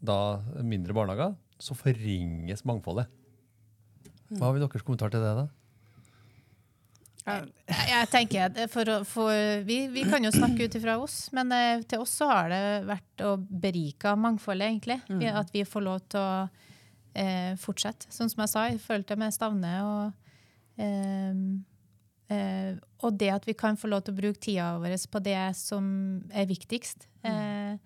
da 0.03 0.17
mindre 0.65 0.95
barnehager, 0.97 1.37
så 1.59 1.77
forringes 1.77 2.65
mangfoldet. 2.67 3.07
Hva 4.27 4.49
har 4.49 4.57
vi 4.57 4.61
deres 4.61 4.83
kommentar 4.85 5.13
til 5.13 5.23
det, 5.23 5.33
da? 5.37 5.47
Jeg, 7.27 7.47
jeg 7.89 8.07
tenker 8.11 8.45
at 8.45 8.59
for, 8.71 8.87
for, 9.07 9.31
vi, 9.67 9.81
vi 9.91 10.05
kan 10.07 10.23
jo 10.23 10.31
snakke 10.31 10.67
ut 10.67 10.77
ifra 10.79 10.95
oss, 11.01 11.17
men 11.35 11.51
eh, 11.55 11.83
til 11.87 12.03
oss 12.03 12.13
så 12.21 12.29
har 12.31 12.51
det 12.53 12.61
vært 12.87 13.23
å 13.27 13.33
berike 13.37 14.13
mangfoldet, 14.19 14.69
egentlig. 14.69 14.99
Vi, 15.09 15.27
at 15.27 15.51
vi 15.55 15.65
får 15.67 15.85
lov 15.87 16.05
til 16.07 16.23
å 16.23 16.47
eh, 17.17 17.55
fortsette. 17.59 18.09
Sånn 18.13 18.31
som 18.31 18.43
jeg 18.43 18.53
sa, 18.53 18.67
i 18.69 18.79
forhold 18.81 19.07
til 19.09 19.19
med 19.21 19.35
Stavne. 19.35 19.73
Og, 19.87 20.37
eh, 20.83 21.41
eh, 22.35 22.71
og 23.03 23.19
det 23.19 23.31
at 23.33 23.47
vi 23.47 23.55
kan 23.57 23.79
få 23.79 23.89
lov 23.91 24.05
til 24.05 24.15
å 24.15 24.21
bruke 24.21 24.41
tida 24.43 24.71
vår 24.81 24.97
på 25.11 25.23
det 25.25 25.41
som 25.59 25.87
er 26.31 26.49
viktigst. 26.49 27.09
Mm. 27.27 27.79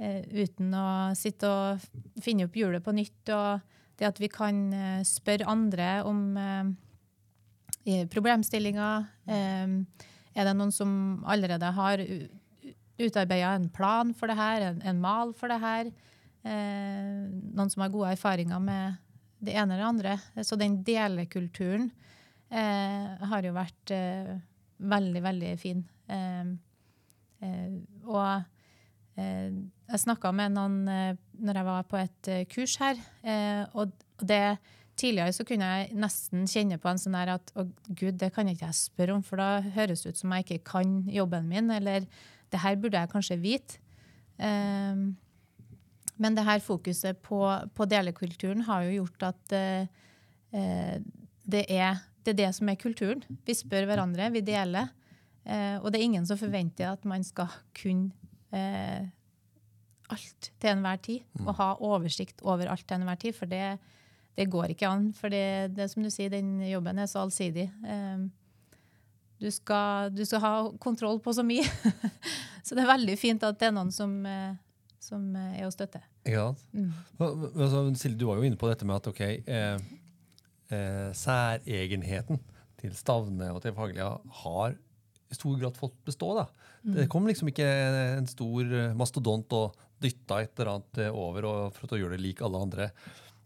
eh, 0.00 0.22
uten 0.34 0.72
å 0.74 1.14
sitte 1.14 1.46
og 1.46 1.84
finne 2.22 2.48
opp 2.48 2.56
hjulet 2.58 2.82
på 2.82 2.94
nytt. 2.96 3.30
Og 3.30 3.60
det 3.98 4.08
at 4.08 4.18
vi 4.18 4.30
kan 4.32 4.72
eh, 4.72 5.04
spørre 5.06 5.46
andre 5.46 6.02
om 6.08 6.24
eh, 6.36 8.06
problemstillinger. 8.10 9.06
Eh, 9.28 9.76
er 10.34 10.48
det 10.48 10.56
noen 10.58 10.72
som 10.74 11.22
allerede 11.30 11.68
har 11.76 12.02
utarbeida 12.98 13.54
en 13.54 13.68
plan 13.70 14.10
for 14.14 14.30
det 14.30 14.38
her, 14.38 14.64
en, 14.70 14.82
en 14.82 15.00
mal 15.02 15.32
for 15.38 15.50
det 15.50 15.60
her? 15.62 15.92
Eh, 16.44 17.24
noen 17.56 17.72
som 17.72 17.84
har 17.84 17.92
gode 17.92 18.12
erfaringer 18.14 18.60
med 18.60 19.00
det 19.44 19.54
ene 19.56 19.74
eller 19.74 19.82
det 19.82 19.90
andre. 19.90 20.44
Så 20.44 20.58
den 20.60 20.82
delekulturen 20.84 21.90
eh, 22.50 23.24
har 23.30 23.46
jo 23.46 23.54
vært 23.56 23.94
eh, 23.94 24.34
veldig, 24.94 25.22
veldig 25.24 25.52
fin. 25.60 25.82
Eh, 26.12 26.52
eh, 27.44 27.74
og 28.04 28.44
eh, 29.16 29.50
jeg 29.88 30.04
snakka 30.04 30.32
med 30.36 30.56
noen 30.56 30.78
eh, 30.88 31.18
når 31.40 31.60
jeg 31.60 31.68
var 31.70 31.90
på 31.90 32.00
et 32.00 32.32
kurs 32.52 32.78
her, 32.80 33.00
og 33.74 33.92
det 34.22 34.46
Tidligere 34.94 35.32
så 35.34 35.42
kunne 35.42 35.66
jeg 35.66 35.96
nesten 35.98 36.44
kjenne 36.46 36.76
på 36.78 36.86
en 36.86 37.00
sånn 37.02 37.16
her 37.18 37.32
at 37.32 37.48
å 37.58 37.64
gud, 37.88 38.14
det 38.20 38.28
kan 38.34 38.46
ikke 38.46 38.68
jeg 38.68 38.78
spørre 38.78 39.16
om, 39.16 39.24
for 39.26 39.42
da 39.42 39.58
høres 39.74 40.04
det 40.04 40.12
ut 40.14 40.20
som 40.20 40.34
jeg 40.36 40.44
ikke 40.44 40.68
kan 40.68 40.92
jobben 41.10 41.48
min, 41.50 41.72
eller 41.74 42.06
det 42.54 42.60
her 42.62 42.78
burde 42.78 43.00
jeg 43.02 43.10
kanskje 43.10 43.40
vite. 43.42 43.80
Um, 44.38 45.16
men 46.16 46.36
det 46.36 46.44
her 46.46 46.62
fokuset 46.62 47.18
på, 47.22 47.40
på 47.74 47.86
delekulturen 47.90 48.62
har 48.68 48.84
jo 48.86 49.00
gjort 49.00 49.26
at 49.30 49.54
eh, 49.56 49.86
eh, 50.54 50.98
det, 51.42 51.64
er, 51.68 51.98
det 52.22 52.34
er 52.34 52.40
det 52.44 52.50
som 52.56 52.70
er 52.70 52.78
kulturen. 52.80 53.24
Vi 53.46 53.56
spør 53.58 53.88
hverandre, 53.90 54.30
vi 54.34 54.44
deler. 54.46 54.92
Eh, 55.44 55.76
og 55.80 55.90
det 55.90 56.00
er 56.00 56.06
ingen 56.06 56.26
som 56.28 56.40
forventer 56.40 56.92
at 56.92 57.04
man 57.08 57.26
skal 57.26 57.50
kunne 57.76 58.14
eh, 58.54 59.10
alt 60.14 60.52
til 60.60 60.70
enhver 60.70 61.02
tid. 61.02 61.26
Og 61.42 61.54
ha 61.58 61.72
oversikt 61.82 62.44
over 62.46 62.70
alt 62.70 62.86
til 62.86 63.00
enhver 63.00 63.20
tid. 63.20 63.36
For 63.36 63.50
det, 63.50 63.78
det 64.38 64.50
går 64.50 64.74
ikke 64.74 64.88
an. 64.88 65.10
For 65.16 65.32
det, 65.32 65.74
det 65.76 65.90
som 65.92 66.04
du 66.04 66.12
sier, 66.12 66.32
den 66.32 66.60
jobben 66.68 67.00
er 67.02 67.10
så 67.10 67.24
allsidig. 67.24 67.66
Eh, 67.84 68.26
du, 69.42 69.50
skal, 69.50 70.14
du 70.14 70.24
skal 70.24 70.44
ha 70.44 70.54
kontroll 70.82 71.20
på 71.24 71.34
så 71.36 71.44
mye. 71.46 71.66
så 72.64 72.76
det 72.76 72.84
er 72.84 72.94
veldig 72.94 73.18
fint 73.20 73.44
at 73.46 73.58
det 73.60 73.70
er 73.70 73.76
noen 73.76 73.92
som, 73.94 74.14
eh, 74.28 74.54
som 75.04 75.28
eh, 75.38 75.60
er 75.60 75.68
å 75.68 75.74
støtte. 75.74 76.00
Ikke 76.24 76.48
sant? 76.48 76.64
Mm. 76.72 76.90
Altså, 77.20 77.84
Silje, 78.00 78.18
du 78.20 78.26
var 78.30 78.40
jo 78.40 78.48
inne 78.48 78.60
på 78.60 78.70
dette 78.70 78.88
med 78.88 78.98
at 78.98 79.10
ok, 79.12 79.22
eh, 79.24 79.86
eh, 80.72 81.08
særegenheten 81.20 82.40
til 82.80 82.96
Stavne 82.98 83.52
og 83.54 83.62
til 83.64 83.76
Faglia 83.76 84.10
har 84.42 84.74
i 84.74 85.36
stor 85.36 85.56
grad 85.60 85.78
fått 85.78 85.96
bestå. 86.06 86.34
da. 86.36 86.48
Det 86.84 87.08
kom 87.10 87.26
liksom 87.26 87.48
ikke 87.48 87.64
en 88.20 88.26
stor 88.28 88.72
mastodont 88.98 89.54
og 89.56 89.84
dytta 90.04 90.40
et 90.42 90.58
eller 90.58 90.74
annet 90.74 91.02
eh, 91.04 91.20
over 91.24 91.48
og 91.48 91.76
for 91.76 91.94
å 91.94 92.00
gjøre 92.00 92.18
det 92.18 92.24
lik 92.24 92.42
alle 92.44 92.62
andre. 92.66 92.88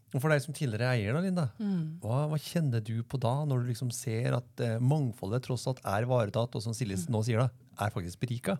Og 0.09 0.17
For 0.17 0.33
deg 0.33 0.41
som 0.41 0.55
tidligere 0.57 0.89
eier, 0.95 1.13
da, 1.13 1.21
Linda, 1.21 1.45
hva, 2.01 2.23
hva 2.31 2.39
kjenner 2.41 2.81
du 2.81 2.95
på 3.05 3.19
da, 3.21 3.35
når 3.45 3.61
du 3.61 3.69
liksom 3.69 3.91
ser 3.93 4.33
at 4.39 4.63
eh, 4.65 4.79
mangfoldet 4.81 5.45
tross 5.45 5.67
alt 5.69 5.83
er 5.85 6.07
ivaretatt, 6.07 6.57
og 6.57 6.65
som 6.65 6.73
Silje 6.73 6.97
nå 7.13 7.21
sier, 7.27 7.45
da, 7.45 7.75
er 7.85 7.93
faktisk 7.93 8.23
berika? 8.23 8.57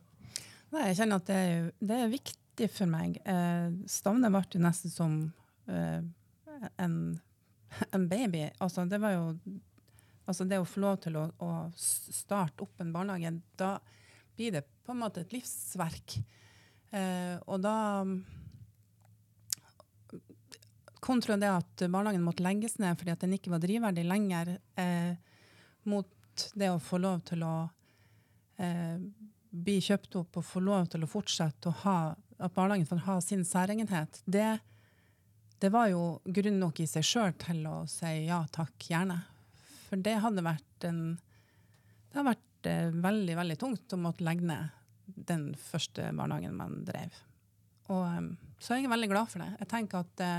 Nei, 0.70 0.92
jeg 0.92 1.00
kjenner 1.00 1.18
at 1.18 1.26
det 1.32 1.40
er, 1.48 1.72
det 1.82 1.98
er 1.98 2.12
viktig 2.12 2.39
for 2.68 2.90
meg. 2.92 3.22
Eh, 3.24 3.72
Stavne 3.88 4.32
ble 4.34 4.62
nesten 4.62 4.92
som 4.92 5.18
eh, 5.68 6.02
en, 6.78 6.96
en 7.96 8.08
baby. 8.10 8.50
Altså, 8.60 8.86
det 8.86 9.00
var 9.00 9.16
jo 9.16 9.26
altså 10.30 10.46
det 10.46 10.60
å 10.62 10.68
få 10.68 10.84
lov 10.84 11.00
til 11.02 11.18
å, 11.18 11.24
å 11.42 11.52
starte 11.76 12.66
opp 12.66 12.82
en 12.84 12.92
barnehage, 12.94 13.40
da 13.58 13.78
blir 14.38 14.54
det 14.54 14.66
på 14.86 14.94
en 14.94 15.02
måte 15.02 15.24
et 15.24 15.34
livsverk. 15.34 16.20
Eh, 16.92 17.38
og 17.46 17.64
da 17.64 17.78
Kontra 21.00 21.38
det 21.40 21.48
at 21.48 21.82
barnehagen 21.88 22.26
måtte 22.26 22.44
legges 22.44 22.74
ned 22.82 22.98
fordi 23.00 23.14
at 23.14 23.22
den 23.24 23.32
ikke 23.38 23.54
var 23.54 23.62
drivverdig 23.64 24.04
lenger, 24.04 24.50
eh, 24.76 25.14
mot 25.88 26.44
det 26.60 26.68
å 26.74 26.82
få 26.84 27.00
lov 27.00 27.22
til 27.30 27.46
å 27.48 27.54
eh, 28.60 29.00
bli 29.50 29.78
kjøpt 29.82 30.18
opp 30.20 30.42
og 30.42 30.46
få 30.46 30.62
lov 30.66 30.90
til 30.92 31.06
å 31.06 31.10
fortsette 31.10 31.72
å 31.72 31.78
ha 31.86 31.96
at 32.40 32.56
barnehagen 32.56 32.88
får 32.88 33.04
ha 33.06 33.20
sin 33.22 33.46
særegenhet, 33.46 34.22
det, 34.26 34.60
det 35.60 35.72
var 35.74 35.90
jo 35.92 36.04
grunn 36.24 36.60
nok 36.62 36.80
i 36.80 36.88
seg 36.88 37.06
sjøl 37.06 37.34
til 37.40 37.66
å 37.68 37.82
si 37.90 38.14
ja 38.30 38.40
takk, 38.56 38.76
gjerne. 38.92 39.20
For 39.90 40.00
det 40.06 40.20
hadde 40.24 40.46
vært 40.46 40.86
en 40.88 41.02
Det 42.10 42.18
har 42.18 42.26
vært 42.26 42.68
eh, 42.70 42.90
veldig, 42.90 43.36
veldig 43.38 43.58
tungt 43.62 43.94
å 43.94 44.00
måtte 44.02 44.26
legge 44.26 44.48
ned 44.50 44.70
den 45.30 45.52
første 45.58 46.08
barnehagen 46.16 46.56
man 46.58 46.80
drev. 46.86 47.14
Og 47.90 48.02
um, 48.02 48.30
så 48.62 48.74
er 48.74 48.82
jeg 48.82 48.92
veldig 48.92 49.10
glad 49.12 49.30
for 49.30 49.44
det. 49.44 49.50
Jeg 49.62 49.70
tenker 49.70 50.04
at 50.04 50.12
det, 50.18 50.34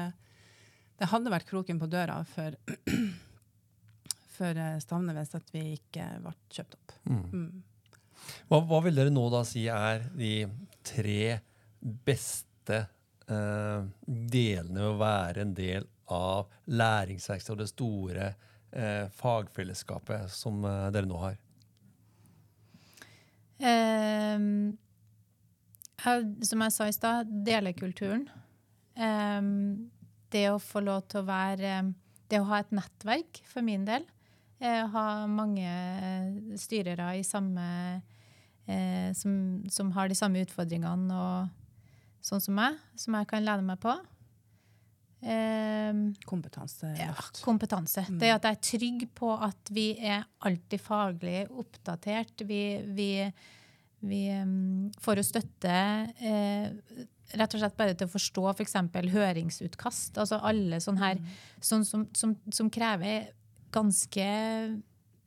det 0.99 1.09
hadde 1.13 1.33
vært 1.33 1.49
kroken 1.49 1.79
på 1.79 1.89
døra 1.91 2.19
for, 2.27 2.57
for 4.37 4.63
eh, 4.65 4.79
Stavne 4.83 5.15
hvis 5.17 5.37
at 5.39 5.55
vi 5.55 5.65
ikke 5.77 6.09
ble 6.25 6.35
kjøpt 6.51 6.79
opp. 6.79 6.97
Mm. 7.11 7.63
Hva, 8.51 8.61
hva 8.67 8.83
vil 8.85 8.99
dere 8.99 9.15
nå 9.15 9.25
da 9.33 9.45
si 9.47 9.65
er 9.71 10.05
de 10.15 10.35
tre 10.87 11.39
beste 11.81 12.79
eh, 13.29 13.83
delene 14.07 14.81
ved 14.81 14.91
å 14.93 14.99
være 15.01 15.45
en 15.47 15.55
del 15.57 15.87
av 16.11 16.49
læringsverkstedet 16.67 17.55
og 17.57 17.63
det 17.63 17.71
store 17.71 18.29
eh, 18.73 19.07
fagfellesskapet 19.21 20.31
som 20.35 20.65
eh, 20.65 20.89
dere 20.95 21.09
nå 21.11 21.21
har? 21.23 21.39
Ehm, 23.61 24.77
jeg- 26.05 26.45
som 26.47 26.61
jeg 26.65 26.73
sa 26.73 26.85
i 26.89 26.93
stad, 26.97 27.27
delekulturen. 27.45 28.29
Ehm, 28.97 29.91
det 30.31 30.49
å 30.51 30.59
få 30.63 30.81
lov 30.85 31.09
til 31.09 31.21
å 31.23 31.27
være 31.27 31.95
Det 32.31 32.39
å 32.39 32.45
ha 32.47 32.61
et 32.61 32.71
nettverk, 32.71 33.41
for 33.45 33.61
min 33.61 33.85
del. 33.85 34.05
Eh, 34.61 34.87
ha 34.87 35.27
mange 35.27 35.67
styrere 36.57 37.19
i 37.19 37.23
samme 37.27 38.03
eh, 38.69 39.13
som, 39.19 39.65
som 39.69 39.91
har 39.91 40.07
de 40.07 40.15
samme 40.15 40.39
utfordringene 40.45 41.11
og 41.11 41.49
sånn 42.25 42.43
som 42.43 42.57
meg, 42.57 42.79
som 42.99 43.17
jeg 43.17 43.29
kan 43.31 43.45
lene 43.45 43.65
meg 43.67 43.81
på. 43.83 43.95
Ehm, 45.21 46.15
Kompetanse. 46.25 46.95
ja, 46.97 47.13
kompetanse. 47.45 48.07
Mm. 48.09 48.19
Det 48.19 48.31
at 48.33 48.47
jeg 48.47 48.57
er 48.57 48.69
trygg 48.69 49.07
på 49.15 49.33
at 49.37 49.73
vi 49.73 49.93
er 49.99 50.25
alltid 50.41 50.81
faglig 50.81 51.45
oppdatert. 51.51 52.45
Vi, 52.49 52.63
vi, 52.97 53.11
vi 54.01 54.21
um, 54.41 54.89
får 55.01 55.21
jo 55.21 55.27
støtte 55.29 55.75
eh, 56.25 56.71
rett 57.37 57.55
og 57.55 57.61
slett 57.63 57.77
bare 57.77 57.95
til 57.95 58.09
å 58.09 58.15
forstå 58.15 58.47
f.eks. 58.55 58.79
høringsutkast. 59.13 60.17
Altså 60.19 60.41
alle 60.41 60.81
sånne 60.81 61.05
her 61.05 61.21
sånn 61.61 61.85
som, 61.85 62.07
som, 62.17 62.37
som 62.51 62.71
krever 62.73 63.35
ganske 63.71 64.31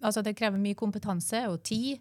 Altså 0.03 0.19
det 0.19 0.33
krever 0.35 0.59
mye 0.59 0.75
kompetanse 0.75 1.45
og 1.47 1.61
tid 1.63 1.93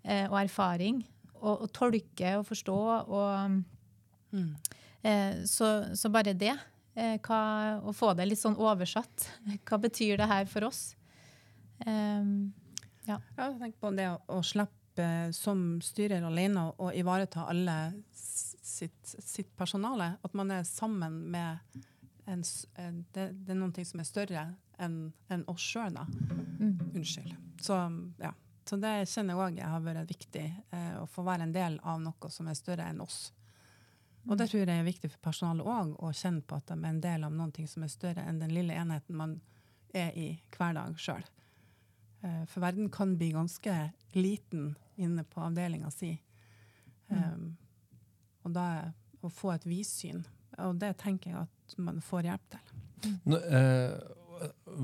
eh, 0.00 0.24
og 0.30 0.38
erfaring. 0.40 1.02
Å 1.44 1.58
å 1.60 1.66
tolke 1.68 2.30
og 2.38 2.46
forstå 2.48 2.76
og 3.02 3.58
Mm. 4.32 4.54
Eh, 5.02 5.44
så, 5.44 5.96
så 5.96 6.10
bare 6.12 6.34
det, 6.36 6.56
eh, 6.94 7.16
hva, 7.24 7.42
å 7.82 7.94
få 7.96 8.12
det 8.18 8.28
litt 8.28 8.40
sånn 8.40 8.58
oversatt. 8.60 9.28
Hva 9.68 9.80
betyr 9.80 10.20
det 10.20 10.28
her 10.30 10.48
for 10.50 10.68
oss? 10.70 10.90
Um, 11.86 12.52
Ja, 13.08 13.16
ja 13.36 13.46
tenk 13.58 13.78
på 13.80 13.90
det 13.96 14.10
å, 14.10 14.18
å 14.36 14.42
slippe 14.44 15.02
eh, 15.02 15.30
som 15.32 15.80
styrer 15.82 16.26
alene 16.26 16.68
å 16.76 16.90
ivareta 16.92 17.46
alle 17.48 17.78
sitt, 18.12 19.00
sitt 19.04 19.54
personale. 19.56 20.14
At 20.22 20.36
man 20.36 20.52
er 20.54 20.66
sammen 20.68 21.22
med 21.32 21.80
en, 22.30 22.44
en 22.76 23.00
det, 23.14 23.30
det 23.32 23.54
er 23.54 23.58
noe 23.58 23.86
som 23.86 24.02
er 24.02 24.08
større 24.08 24.44
enn 24.80 25.00
en 25.28 25.42
oss 25.50 25.64
sjøl, 25.72 25.96
da. 25.96 26.06
mm. 26.60 26.92
Unnskyld. 26.94 27.34
Så, 27.60 27.76
ja. 28.20 28.32
Så 28.68 28.78
det 28.78 28.92
kjenner 29.10 29.34
jeg 29.34 29.42
òg 29.42 29.58
har 29.66 29.82
vært 29.82 30.12
viktig. 30.12 30.46
Eh, 30.70 30.94
å 31.00 31.06
få 31.10 31.24
være 31.26 31.48
en 31.48 31.54
del 31.54 31.80
av 31.82 32.00
noe 32.02 32.30
som 32.32 32.48
er 32.48 32.58
større 32.58 32.86
enn 32.86 33.02
oss. 33.02 33.32
Og 34.28 34.36
det 34.36 34.50
tror 34.50 34.62
jeg 34.62 34.78
er 34.78 34.86
viktig 34.86 35.10
for 35.14 35.22
personalet 35.24 35.66
òg, 35.66 35.94
å 35.96 36.12
kjenne 36.12 36.44
på 36.44 36.58
at 36.58 36.68
de 36.68 36.76
er 36.76 36.90
en 36.90 37.02
del 37.02 37.24
av 37.26 37.34
noe 37.34 37.66
som 37.70 37.84
er 37.86 37.92
større 37.92 38.24
enn 38.28 38.40
den 38.42 38.52
lille 38.54 38.76
enheten 38.76 39.16
man 39.16 39.38
er 39.96 40.12
i 40.18 40.28
hver 40.54 40.74
dag 40.76 40.98
sjøl. 41.00 41.24
Eh, 42.22 42.44
For 42.46 42.60
verden 42.60 42.90
kan 42.92 43.16
bli 43.16 43.32
ganske 43.32 43.76
liten 44.12 44.74
inne 45.00 45.24
på 45.24 45.40
avdelinga 45.40 45.90
si. 45.90 46.12
Um, 47.10 47.56
og 48.44 48.52
da 48.54 48.66
å 49.24 49.30
få 49.32 49.54
et 49.54 49.64
vidsyn, 49.66 50.22
og 50.62 50.76
det 50.78 50.92
tenker 51.00 51.32
jeg 51.32 51.46
at 51.48 51.74
man 51.80 51.98
får 52.04 52.28
hjelp 52.28 52.46
til. 52.52 52.76
Nå, 53.24 53.40
eh, 53.40 53.96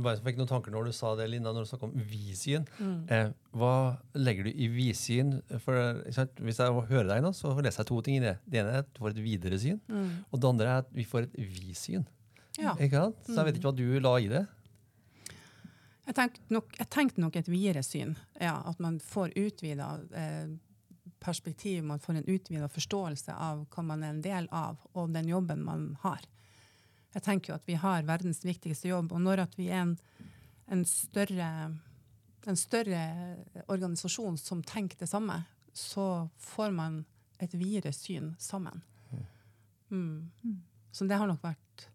bare 0.04 0.20
fikk 0.24 0.38
noen 0.40 0.50
tanker 0.50 0.74
når 0.74 0.88
du 0.88 0.96
sa 0.96 1.12
det, 1.18 1.28
Linda, 1.32 1.52
når 1.54 1.64
du 1.66 1.70
snakket 1.70 1.88
om 1.88 2.08
vidsyn. 2.10 2.66
Eh, 3.12 3.30
hva 3.56 3.74
legger 4.18 4.48
du 4.48 4.52
i 4.52 4.68
vidsyn? 4.72 5.38
For, 5.64 6.02
hvis 6.06 6.60
jeg 6.60 6.84
hører 6.90 7.08
deg 7.12 7.24
nå, 7.24 7.32
så 7.36 7.54
leser 7.56 7.82
jeg 7.82 7.90
to 7.92 8.02
ting 8.04 8.18
i 8.18 8.24
det. 8.24 8.36
Det 8.44 8.60
ene 8.62 8.74
er 8.74 8.84
at 8.84 8.92
du 8.92 9.02
får 9.04 9.14
et 9.14 9.24
videre 9.24 9.60
syn, 9.62 9.80
og 10.30 10.42
det 10.42 10.50
andre 10.50 10.68
er 10.68 10.84
at 10.84 10.92
vi 10.94 11.06
får 11.08 11.28
et 11.28 11.40
vidsyn. 11.40 12.06
Ja. 12.60 12.76
Ikke 12.80 13.02
sant? 13.02 13.24
Så 13.28 13.40
jeg 13.40 13.50
vet 13.50 13.58
ikke 13.58 13.70
hva 13.70 13.76
du 13.76 13.88
la 14.00 14.14
i 14.20 14.30
det. 14.32 14.46
Jeg 16.06 16.14
tenkte 16.14 16.54
nok, 16.54 16.76
jeg 16.78 16.88
tenkte 16.94 17.22
nok 17.22 17.36
et 17.40 17.48
videre 17.50 17.82
syn. 17.82 18.14
Ja, 18.38 18.60
at 18.70 18.78
man 18.82 19.00
får 19.02 19.34
utvida 19.34 19.88
eh, 20.14 20.54
perspektiv, 21.22 21.82
man 21.84 22.02
får 22.02 22.20
en 22.20 22.28
utvida 22.30 22.68
forståelse 22.70 23.34
av 23.34 23.64
hva 23.72 23.82
man 23.82 24.04
er 24.04 24.14
en 24.14 24.22
del 24.22 24.46
av, 24.54 24.78
og 24.94 25.10
den 25.16 25.28
jobben 25.32 25.64
man 25.66 25.88
har. 26.04 26.22
Jeg 27.16 27.24
tenker 27.24 27.52
jo 27.52 27.56
at 27.56 27.68
vi 27.68 27.78
har 27.80 28.06
verdens 28.08 28.42
viktigste 28.44 28.90
jobb, 28.90 29.14
og 29.16 29.22
når 29.24 29.46
at 29.46 29.54
vi 29.56 29.70
er 29.70 29.86
en, 29.86 29.94
en, 30.68 30.84
større, 30.88 31.50
en 32.44 32.60
større 32.60 33.02
organisasjon 33.72 34.36
som 34.40 34.60
tenker 34.66 35.00
det 35.00 35.08
samme, 35.08 35.40
så 35.72 36.26
får 36.40 36.74
man 36.76 37.04
et 37.40 37.56
videre 37.56 37.92
syn 37.96 38.34
sammen. 38.40 38.84
Mm. 39.88 40.28
Så 40.92 41.06
det 41.08 41.16
har 41.16 41.28
nok 41.30 41.44
vært 41.44 41.86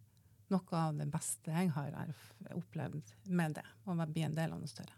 noe 0.51 0.79
av 0.79 0.97
det 0.97 1.07
beste 1.11 1.53
jeg 1.53 1.69
har 1.75 1.93
opplevd 2.55 3.13
med 3.31 3.55
det, 3.59 3.67
å 3.85 3.95
bli 4.01 4.25
en 4.25 4.35
del 4.35 4.53
av 4.53 4.59
noe 4.59 4.69
større. 4.69 4.97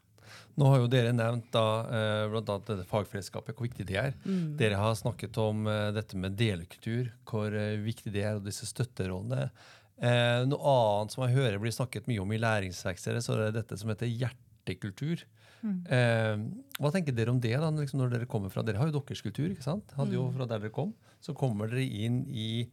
Nå 0.55 0.69
har 0.69 0.81
jo 0.81 0.89
dere 0.89 1.11
nevnt 1.15 1.49
da, 1.53 1.65
eh, 1.91 2.35
dette 2.47 2.85
fagfellesskapet, 2.89 3.55
hvor 3.55 3.67
viktig 3.67 3.85
det 3.89 3.97
er. 3.99 4.13
Mm. 4.23 4.55
Dere 4.59 4.79
har 4.79 4.95
snakket 4.97 5.37
om 5.41 5.67
eh, 5.67 5.91
dette 5.95 6.17
med 6.19 6.37
delekultur, 6.39 7.11
hvor 7.29 7.53
eh, 7.53 7.81
viktig 7.83 8.13
det 8.13 8.23
er, 8.23 8.37
og 8.39 8.47
disse 8.47 8.69
støtterollene. 8.69 9.49
Eh, 10.01 10.41
noe 10.49 10.73
annet 10.73 11.13
som 11.13 11.23
jeg 11.27 11.37
hører 11.37 11.61
blir 11.61 11.73
snakket 11.75 12.09
mye 12.09 12.21
om 12.23 12.31
i 12.33 12.41
læringsverkstedet, 12.41 13.21
så 13.23 13.35
er 13.35 13.45
det 13.45 13.61
dette 13.61 13.77
som 13.79 13.91
heter 13.93 14.09
hjertekultur. 14.09 15.25
Eh, 15.63 16.37
hva 16.81 16.91
tenker 16.91 17.15
dere 17.15 17.31
om 17.31 17.39
det 17.39 17.53
da, 17.55 17.69
liksom 17.71 18.01
når 18.01 18.17
dere 18.17 18.27
kommer 18.27 18.51
fra 18.51 18.65
Dere 18.67 18.81
har 18.81 18.89
jo 18.89 18.99
deres 18.99 19.23
kultur, 19.23 19.47
ikke 19.47 19.63
sant? 19.63 19.93
Hadde 19.95 20.17
jo 20.17 20.25
fra 20.35 20.47
der 20.49 20.59
dere 20.59 20.73
kom. 20.75 20.91
Så 21.23 21.35
kommer 21.37 21.71
dere 21.71 21.85
inn 21.87 22.25
i 22.27 22.65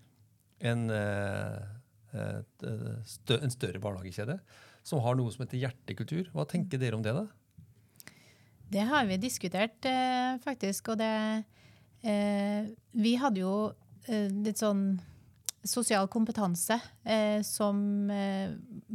en, 0.66 0.90
eh, 0.90 1.60
eh, 2.12 2.40
stø, 3.06 3.38
en 3.38 3.54
større 3.54 3.80
barnehagekjede 3.80 4.40
som 4.82 5.02
har 5.04 5.14
noe 5.14 5.30
som 5.30 5.44
heter 5.44 5.60
hjertekultur. 5.60 6.32
Hva 6.34 6.48
tenker 6.48 6.80
dere 6.80 6.98
om 6.98 7.04
det, 7.04 7.14
da? 7.14 7.28
Det 8.70 8.86
har 8.86 9.06
vi 9.06 9.18
diskutert, 9.18 9.84
eh, 9.86 10.38
faktisk. 10.42 10.90
Og 10.90 10.98
det 10.98 11.44
eh, 12.02 12.66
Vi 12.92 13.14
hadde 13.16 13.40
jo 13.40 13.72
litt 14.08 14.56
sånn 14.56 14.98
sosial 15.64 16.06
kompetanse 16.08 16.76
eh, 17.04 17.42
som 17.44 18.10
eh, 18.10 18.50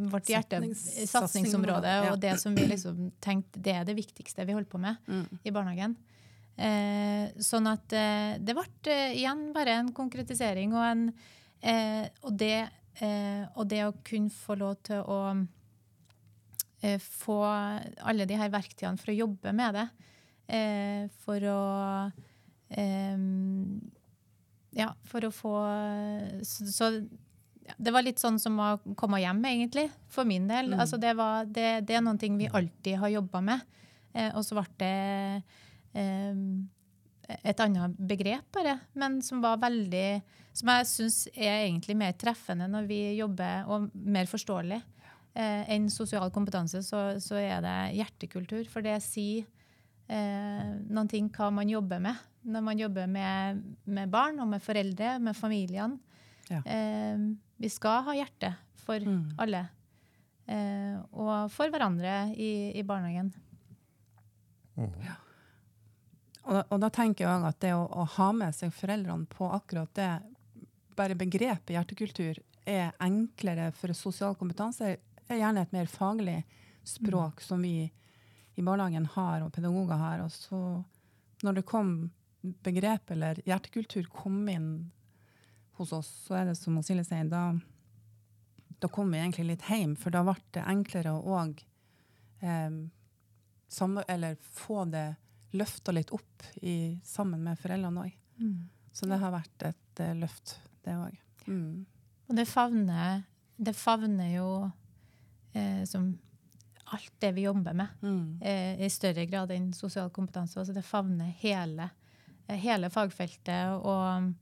vårt 0.09 0.29
hjerte, 0.29 0.59
Satsnings- 0.63 1.07
satsingsområde, 1.11 1.91
ja. 2.05 2.11
og 2.11 2.19
det 2.23 2.35
som 2.41 2.55
vi 2.57 2.65
liksom 2.71 3.11
tenkte 3.21 3.61
det 3.61 3.75
er 3.75 3.85
det 3.85 3.95
viktigste 3.97 4.45
vi 4.47 4.53
holder 4.57 4.69
på 4.71 4.81
med 4.81 4.95
Mm. 5.07 5.39
i 5.43 5.51
barnehagen. 5.53 5.95
Eh, 6.57 7.29
sånn 7.43 7.67
at 7.67 7.91
eh, 7.93 8.37
det 8.39 8.55
ble 8.55 8.65
eh, 8.93 9.13
igjen 9.19 9.51
bare 9.53 9.75
en 9.81 9.91
konkretisering 9.93 10.73
og 10.73 10.85
en 10.87 11.05
eh, 11.61 12.07
og, 12.23 12.31
det, 12.39 12.69
eh, 13.01 13.43
og 13.55 13.67
det 13.67 13.83
å 13.85 13.93
kunne 14.07 14.31
få 14.31 14.55
lov 14.57 14.77
til 14.87 15.03
å 15.03 15.19
få 17.01 17.39
alle 18.05 18.25
de 18.29 18.35
her 18.37 18.51
verktøyene 18.53 18.99
for 19.01 19.09
å 19.09 19.15
jobbe 19.17 19.51
med 19.57 19.73
det. 19.73 19.85
Eh, 20.53 21.07
for 21.25 21.41
å 21.49 21.61
Ja, 24.75 24.91
for 25.07 25.23
å 25.23 25.31
få 25.31 25.55
Så, 26.43 26.67
så 26.67 26.89
det 27.81 27.93
var 27.93 28.05
litt 28.05 28.21
sånn 28.21 28.37
som 28.41 28.59
å 28.61 28.69
komme 28.99 29.21
hjem, 29.23 29.41
egentlig, 29.49 29.87
for 30.11 30.27
min 30.27 30.47
del. 30.49 30.73
Mm. 30.73 30.79
Altså, 30.83 30.99
det, 31.01 31.15
var, 31.17 31.47
det, 31.49 31.81
det 31.87 31.97
er 31.97 32.03
noen 32.05 32.19
ting 32.21 32.37
vi 32.37 32.49
alltid 32.51 32.99
har 33.01 33.13
jobba 33.15 33.41
med. 33.41 33.63
Eh, 34.13 34.31
og 34.37 34.45
så 34.45 34.57
ble 34.57 34.65
det 34.79 34.91
eh, 35.97 36.41
et 37.41 37.63
annet 37.63 37.95
begrep, 37.97 38.45
bare, 38.53 38.77
men 38.93 39.17
som 39.25 39.41
var 39.41 39.57
veldig 39.57 40.21
Som 40.55 40.69
jeg 40.69 40.85
syns 40.87 41.15
er 41.33 41.65
egentlig 41.65 41.95
mer 41.99 42.13
treffende 42.15 42.67
når 42.69 42.85
vi 42.87 42.99
jobber, 43.17 43.65
og 43.67 43.89
mer 43.91 44.29
forståelig. 44.29 44.77
Eh, 45.35 45.63
enn 45.75 45.89
sosial 45.91 46.29
kompetanse, 46.31 46.79
så, 46.85 47.17
så 47.19 47.35
er 47.41 47.59
det 47.65 47.79
hjertekultur. 47.97 48.63
For 48.71 48.85
det 48.85 49.01
sier 49.03 49.43
noen 50.09 51.07
ting 51.09 51.29
hva 51.33 51.47
man 51.53 51.69
jobber 51.69 51.99
med. 51.99 52.15
Når 52.45 52.61
man 52.61 52.77
jobber 52.79 53.07
med, 53.09 53.61
med 53.89 54.09
barn 54.13 54.37
og 54.43 54.47
med 54.51 54.61
foreldre, 54.61 55.15
med 55.19 55.33
familiene. 55.37 55.97
Ja. 56.51 56.59
Eh, 56.61 57.17
vi 57.57 57.69
skal 57.73 58.03
ha 58.05 58.13
hjerte 58.13 58.51
for 58.85 58.99
Mm. 59.01 59.31
alle. 59.41 59.63
Eh, 60.47 60.99
og 61.11 61.49
for 61.49 61.71
hverandre 61.73 62.33
i, 62.37 62.71
i 62.77 62.83
barnehagen. 62.85 63.31
Og, 66.45 66.59
og 66.69 66.79
da 66.83 66.89
tenker 66.93 67.25
jeg 67.25 67.31
også 67.33 67.49
at 67.49 67.59
det 67.63 67.71
å, 67.73 67.85
å 67.89 68.05
ha 68.19 68.27
med 68.37 68.53
seg 68.53 68.73
foreldrene 68.75 69.25
på 69.31 69.47
akkurat 69.55 69.89
det, 69.97 70.09
bare 70.95 71.17
begrepet 71.17 71.73
hjertekultur, 71.73 72.37
er 72.65 72.93
enklere 73.03 73.71
for 73.77 73.93
sosial 73.97 74.35
kompetanse. 74.37 74.95
er 75.27 75.41
gjerne 75.41 75.63
et 75.65 75.73
mer 75.73 75.89
faglig 75.89 76.43
språk 76.85 77.41
som 77.41 77.61
vi 77.65 77.89
i 78.55 78.63
barnehagen 78.63 79.07
har, 79.15 79.43
og 79.43 79.53
pedagoger 79.53 79.99
har. 79.99 80.23
Og 80.25 80.31
så 80.31 80.59
når 81.43 81.59
det 81.59 81.65
kom 81.67 81.95
begrep 82.41 83.11
eller 83.11 83.39
hjertekultur 83.45 84.07
kom 84.13 84.43
inn 84.49 84.69
hos 85.79 85.91
oss, 85.93 86.09
så 86.27 86.39
er 86.39 86.51
det 86.51 86.57
som 86.59 86.77
Silje 86.83 87.03
sier, 87.07 87.27
da, 87.29 87.49
da 88.79 88.89
kom 88.91 89.11
vi 89.11 89.19
egentlig 89.19 89.49
litt 89.49 89.65
hjem, 89.67 89.95
for 89.99 90.13
da 90.13 90.23
ble 90.23 90.37
det 90.55 90.63
enklere 90.63 91.15
å 91.15 91.39
òg 91.41 91.59
eh, 92.45 92.77
eller 94.07 94.37
få 94.55 94.85
det 94.87 95.07
løfta 95.55 95.91
litt 95.91 96.13
opp 96.15 96.45
i, 96.61 96.99
sammen 97.03 97.43
med 97.43 97.59
foreldrene 97.59 98.05
òg. 98.07 98.15
Mm. 98.39 98.69
Så 98.95 99.07
det 99.09 99.19
har 99.19 99.33
vært 99.33 99.67
et 99.67 100.03
eh, 100.03 100.15
løft, 100.15 100.57
det 100.85 100.95
òg. 100.95 101.17
Mm. 101.47 101.85
Og 102.29 102.37
det 102.37 102.47
favner, 102.49 103.23
det 103.57 103.75
favner 103.77 104.31
jo 104.35 104.49
eh, 105.53 105.83
som 105.87 106.13
alt 106.93 107.13
det 107.19 107.31
vi 107.35 107.41
jobber 107.47 107.73
med, 107.73 107.87
Mm. 108.01 108.39
eh, 108.41 108.81
i 108.85 108.89
større 108.89 109.25
grad 109.25 109.51
enn 109.51 109.71
sosial 109.73 110.09
kompetanse. 110.09 110.59
Altså 110.59 110.73
det 110.73 110.83
favner 110.85 111.31
hele, 111.41 111.89
eh, 112.47 112.57
hele 112.61 112.89
fagfeltet. 112.89 113.79
Og 113.81 114.33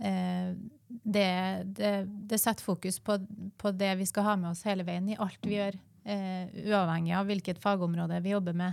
eh, 0.00 0.54
det, 0.88 1.64
det, 1.76 1.92
det 2.28 2.38
setter 2.40 2.64
fokus 2.64 2.98
på, 3.04 3.18
på 3.58 3.70
det 3.76 3.94
vi 3.98 4.06
skal 4.06 4.24
ha 4.24 4.36
med 4.36 4.50
oss 4.50 4.62
hele 4.64 4.84
veien 4.88 5.08
i 5.12 5.16
alt 5.20 5.38
vi 5.44 5.58
gjør. 5.58 5.76
Eh, 6.08 6.48
uavhengig 6.70 7.12
av 7.18 7.26
hvilket 7.28 7.58
fagområde 7.60 8.20
vi 8.24 8.30
jobber 8.32 8.54
med, 8.56 8.72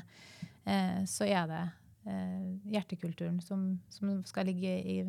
eh, 0.63 1.01
så 1.05 1.25
er 1.27 1.47
det 1.51 1.63
eh, 2.07 2.45
hjertekulturen 2.71 3.41
som, 3.43 3.73
som 3.89 4.21
skal 4.23 4.45
ligge 4.47 4.71
i, 4.79 5.01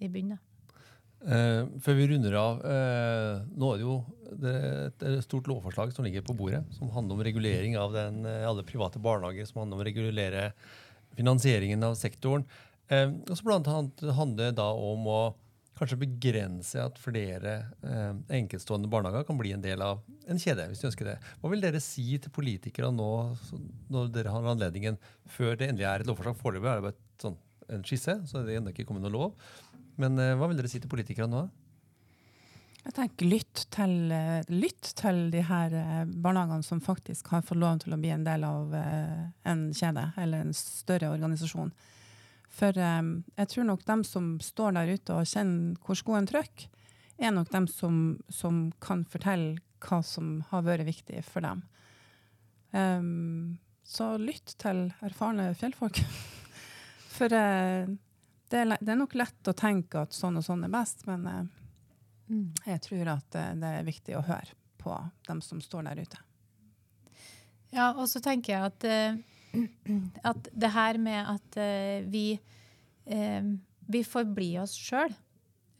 i 0.00 0.08
bunnen. 0.08 0.38
Eh, 1.22 1.68
før 1.84 1.98
vi 1.98 2.08
runder 2.10 2.34
av, 2.38 2.64
eh, 2.66 3.44
nå 3.54 3.72
er 3.72 3.78
det 3.78 3.86
jo 3.86 3.96
det 4.32 4.52
er 4.52 5.18
et 5.18 5.26
stort 5.26 5.48
lovforslag 5.50 5.92
som 5.94 6.06
ligger 6.06 6.24
på 6.26 6.34
bordet, 6.36 6.62
som 6.74 6.90
handler 6.94 7.18
om 7.18 7.24
regulering 7.24 7.76
av 7.78 7.92
den, 7.92 8.24
eh, 8.26 8.48
alle 8.48 8.64
private 8.66 8.98
barnehager, 8.98 9.46
som 9.46 9.60
handler 9.60 9.76
om 9.76 9.82
å 9.82 9.88
regulere 9.88 10.52
finansieringen 11.16 11.82
av 11.84 11.94
sektoren. 11.94 12.44
Eh, 12.88 13.06
og 13.06 13.44
blant 13.44 13.68
annet 13.68 14.14
handler 14.14 14.50
det 14.50 14.56
da 14.56 14.70
om 14.72 15.06
å 15.06 15.34
kanskje 15.78 15.98
begrense 15.98 16.78
at 16.78 16.98
flere 17.00 17.54
eh, 17.82 18.12
enkeltstående 18.38 18.90
barnehager 18.90 19.26
kan 19.26 19.38
bli 19.38 19.52
en 19.52 19.64
del 19.64 19.82
av 19.82 20.02
en 20.28 20.38
kjede. 20.38 20.68
hvis 20.68 20.80
de 20.80 20.88
ønsker 20.90 21.08
det. 21.08 21.18
Hva 21.40 21.50
vil 21.50 21.60
dere 21.64 21.80
si 21.80 22.18
til 22.18 22.30
politikere 22.30 22.92
nå 22.92 23.36
når 23.90 24.12
dere 24.12 24.34
har 24.34 24.42
anledningen, 24.52 24.98
før 25.26 25.56
det 25.56 25.70
endelig 25.70 25.88
er 25.88 26.04
et 26.04 26.06
lovforslag? 26.10 26.38
Foreløpig 26.38 26.70
er 26.70 26.80
det 26.80 26.86
bare 26.86 26.96
et, 26.96 27.02
sånn, 27.22 27.38
en 27.72 27.84
skisse, 27.88 28.18
så 28.28 28.44
det 28.44 28.54
er 28.54 28.60
ennå 28.60 28.74
ikke 28.74 28.86
kommet 28.86 29.06
noe 29.06 29.16
lov. 29.16 29.32
Men 30.00 30.18
eh, 30.20 30.34
hva 30.38 30.48
vil 30.50 30.58
dere 30.58 30.70
si 30.70 30.80
til 30.82 30.90
politikere 30.92 31.28
nå? 31.30 31.46
Jeg 32.82 32.94
tenker 32.96 33.28
lytt 33.30 33.64
til, 33.74 33.94
eh, 34.14 34.42
lytt 34.50 34.92
til 34.98 35.24
de 35.34 35.44
her 35.46 35.74
eh, 35.78 36.04
barnehagene 36.06 36.66
som 36.66 36.82
faktisk 36.82 37.30
har 37.34 37.44
fått 37.46 37.60
lov 37.62 37.82
til 37.84 37.94
å 37.94 38.00
bli 38.00 38.12
en 38.14 38.26
del 38.26 38.46
av 38.48 38.74
en 38.74 39.64
kjede 39.76 40.08
eller 40.18 40.46
en 40.46 40.54
større 40.56 41.12
organisasjon. 41.14 41.72
For 42.52 42.76
jeg 42.76 43.48
tror 43.48 43.64
nok 43.64 43.84
dem 43.88 44.02
som 44.04 44.34
står 44.44 44.74
der 44.76 44.90
ute 44.92 45.14
og 45.16 45.28
kjenner 45.30 45.78
hvor 45.80 45.96
skoen 45.96 46.26
trykker, 46.28 46.68
er 47.22 47.32
nok 47.32 47.48
dem 47.52 47.68
som, 47.70 48.18
som 48.28 48.66
kan 48.82 49.06
fortelle 49.08 49.62
hva 49.82 50.02
som 50.04 50.40
har 50.50 50.64
vært 50.66 50.88
viktig 50.88 51.22
for 51.24 51.44
dem. 51.44 51.62
Um, 52.72 53.58
så 53.84 54.14
lytt 54.20 54.54
til 54.62 54.86
erfarne 55.04 55.50
fjellfolk. 55.58 56.00
For 57.12 57.34
eh, 57.36 57.90
det, 58.52 58.60
er, 58.60 58.76
det 58.80 58.92
er 58.92 59.00
nok 59.00 59.14
lett 59.16 59.48
å 59.48 59.56
tenke 59.56 60.04
at 60.04 60.16
sånn 60.16 60.36
og 60.36 60.44
sånn 60.44 60.66
er 60.66 60.72
best, 60.72 61.06
men 61.08 61.24
mm. 62.28 62.48
jeg 62.68 62.82
tror 62.84 63.14
at 63.16 63.38
eh, 63.40 63.54
det 63.58 63.72
er 63.78 63.88
viktig 63.88 64.18
å 64.18 64.26
høre 64.26 64.58
på 64.82 64.98
dem 65.28 65.40
som 65.44 65.60
står 65.62 65.88
der 65.88 66.02
ute. 66.04 66.20
Ja, 67.72 67.92
og 67.96 68.04
så 68.10 68.20
tenker 68.20 68.52
jeg 68.52 68.68
at, 68.68 68.84
eh, 68.84 69.60
at 70.30 70.50
det 70.52 70.72
her 70.74 71.00
med 71.00 71.32
at 71.32 71.60
eh, 71.60 72.04
vi, 72.12 72.26
eh, 73.06 73.52
vi 73.88 74.02
får 74.04 74.28
bli 74.36 74.54
oss 74.62 74.76
sjøl. 74.76 75.14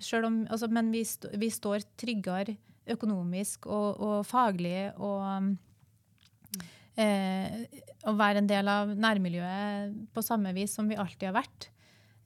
Altså, 0.02 0.66
men 0.72 0.88
vi, 0.90 1.04
st 1.06 1.28
vi 1.38 1.50
står 1.52 1.84
tryggere 2.00 2.56
økonomisk 2.90 3.68
og, 3.70 4.00
og 4.02 4.24
faglig 4.26 4.88
og 4.98 5.52
eh, 6.98 7.60
å 8.08 8.14
være 8.18 8.42
en 8.42 8.48
del 8.50 8.70
av 8.72 8.90
nærmiljøet 8.90 9.94
på 10.10 10.24
samme 10.26 10.50
vis 10.56 10.74
som 10.74 10.90
vi 10.90 10.98
alltid 10.98 11.28
har 11.28 11.38
vært. 11.38 11.68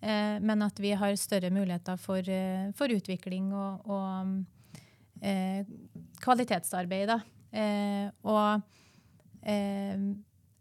Eh, 0.00 0.36
men 0.42 0.64
at 0.66 0.78
vi 0.82 0.92
har 0.98 1.16
større 1.18 1.50
muligheter 1.50 1.98
for, 2.00 2.20
eh, 2.20 2.70
for 2.76 2.92
utvikling 2.92 3.52
og, 3.56 3.88
og 3.88 5.24
eh, 5.24 5.64
kvalitetsarbeid. 6.22 7.14
Eh, 7.56 8.06
og 8.26 8.62
eh, 9.42 10.06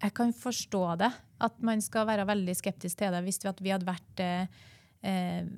jeg 0.05 0.15
kan 0.15 0.33
forstå 0.35 0.83
det, 1.01 1.11
at 1.45 1.61
man 1.65 1.81
skal 1.83 2.07
være 2.07 2.27
veldig 2.27 2.55
skeptisk 2.55 2.99
til 2.99 3.15
det 3.15 3.23
hvis 3.25 3.41
vi, 3.43 3.51
at 3.51 3.63
vi 3.63 3.73
hadde 3.73 3.89
vært 3.89 4.23
eh, 4.23 5.49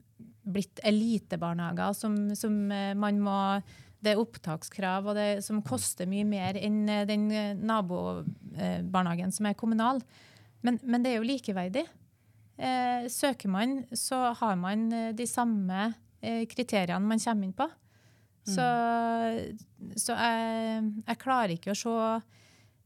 blitt 0.47 0.79
elitebarnehager 0.87 1.93
som, 1.95 2.15
som 2.35 2.55
man 2.67 3.19
må 3.23 3.37
det 4.03 4.13
er 4.13 4.21
opptakskrav 4.21 5.09
og 5.09 5.17
det, 5.17 5.27
som 5.45 5.63
koster 5.65 6.09
mye 6.09 6.25
mer 6.27 6.57
enn 6.61 6.83
den 7.09 7.29
eh, 7.33 7.53
nabobarnehagen 7.57 9.33
som 9.33 9.49
er 9.49 9.57
kommunal. 9.57 10.01
Men, 10.65 10.77
men 10.83 11.03
det 11.03 11.13
er 11.13 11.19
jo 11.19 11.27
likeverdig. 11.27 11.85
Eh, 12.57 13.05
søker 13.13 13.51
man, 13.53 13.83
så 13.93 14.31
har 14.39 14.55
man 14.57 14.87
eh, 14.93 15.11
de 15.13 15.27
samme 15.29 15.91
eh, 16.21 16.43
kriteriene 16.49 17.05
man 17.05 17.21
kommer 17.21 17.45
inn 17.45 17.53
på. 17.57 17.67
Så, 18.47 18.63
så 19.99 20.15
jeg, 20.15 20.83
jeg 21.03 21.19
klarer 21.19 21.51
ikke 21.57 21.73
å 21.73 21.75
se 21.75 21.95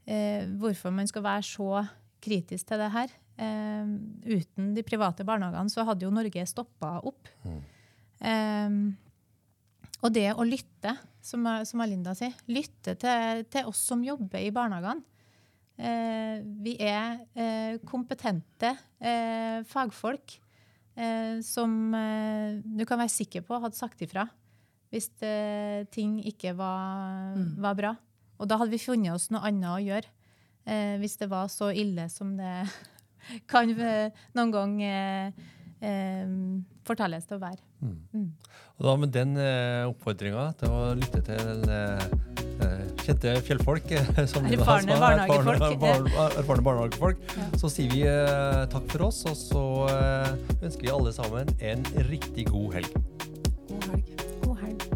eh, 0.10 0.48
hvorfor 0.58 0.90
man 0.96 1.06
skal 1.06 1.22
være 1.22 1.46
så 1.46 1.84
kritisk 2.22 2.72
til 2.72 2.82
det 2.82 2.90
her. 2.96 3.14
Eh, 3.42 3.94
uten 4.26 4.74
de 4.74 4.84
private 4.86 5.26
barnehagene 5.28 5.70
så 5.70 5.86
hadde 5.88 6.08
jo 6.08 6.14
Norge 6.14 6.48
stoppa 6.50 6.96
opp. 7.06 7.30
Eh, 7.46 8.76
og 10.02 10.14
det 10.18 10.32
å 10.34 10.48
lytte, 10.50 10.96
som, 11.22 11.46
som 11.70 11.86
Alinda 11.86 12.16
sier, 12.18 12.34
lytte 12.50 12.98
til, 12.98 13.46
til 13.54 13.70
oss 13.70 13.86
som 13.92 14.02
jobber 14.04 14.42
i 14.42 14.50
barnehagene. 14.54 15.06
Eh, 15.82 16.42
vi 16.62 16.76
er 16.86 17.16
eh, 17.34 17.80
kompetente 17.90 18.76
eh, 19.02 19.64
fagfolk 19.66 20.36
eh, 20.96 21.40
som 21.42 21.74
eh, 21.98 22.60
du 22.62 22.84
kan 22.86 23.02
være 23.02 23.10
sikker 23.16 23.42
på 23.48 23.58
hadde 23.64 23.80
sagt 23.80 24.04
ifra 24.06 24.28
hvis 24.92 25.08
ting 25.96 26.18
ikke 26.28 26.52
var, 26.60 27.32
Mm. 27.38 27.56
var 27.64 27.76
bra. 27.80 27.92
Og 28.44 28.48
da 28.50 28.58
hadde 28.60 28.74
vi 28.74 28.78
funnet 28.84 29.14
oss 29.16 29.30
noe 29.32 29.40
annet 29.48 29.70
å 29.72 29.80
gjøre 29.80 30.10
eh, 30.68 30.98
hvis 31.00 31.16
det 31.22 31.30
var 31.32 31.48
så 31.48 31.70
ille 31.72 32.10
som 32.12 32.34
det 32.36 32.52
kan 33.52 33.72
noen 34.36 34.52
gang 34.52 34.74
eh, 34.84 35.32
eh, 35.82 36.28
fortelles 36.84 37.26
til 37.30 37.40
å 37.40 37.44
være. 37.46 37.64
Mm. 37.80 38.28
Og 38.78 38.86
da 38.90 38.98
med 39.00 39.14
den 39.16 39.38
eh, 39.40 39.88
oppfordringa 39.88 40.50
til 40.60 40.76
å 40.76 40.84
lytte 41.00 41.24
til 41.24 41.64
kjente 43.06 43.34
fjellfolk 43.46 43.92
eh, 43.92 44.12
som 44.32 44.46
Erfarne 44.46 44.96
er 44.96 45.04
barnehagefolk. 45.04 46.12
Erfarne, 46.38 46.66
barnehagefolk. 46.66 47.24
Ja. 47.38 47.48
Så 47.62 47.72
sier 47.74 47.94
vi 47.94 48.04
eh, 48.08 48.64
takk 48.72 48.88
for 48.94 49.08
oss, 49.10 49.24
og 49.30 49.38
så 49.40 49.66
eh, 49.92 50.34
ønsker 50.62 50.88
vi 50.88 50.94
alle 50.94 51.14
sammen 51.16 51.56
en 51.60 51.86
riktig 52.12 52.48
god 52.52 52.80
helg. 52.80 53.00
God 53.70 53.90
helg. 53.92 54.28
God 54.46 54.58
helg. 54.66 54.92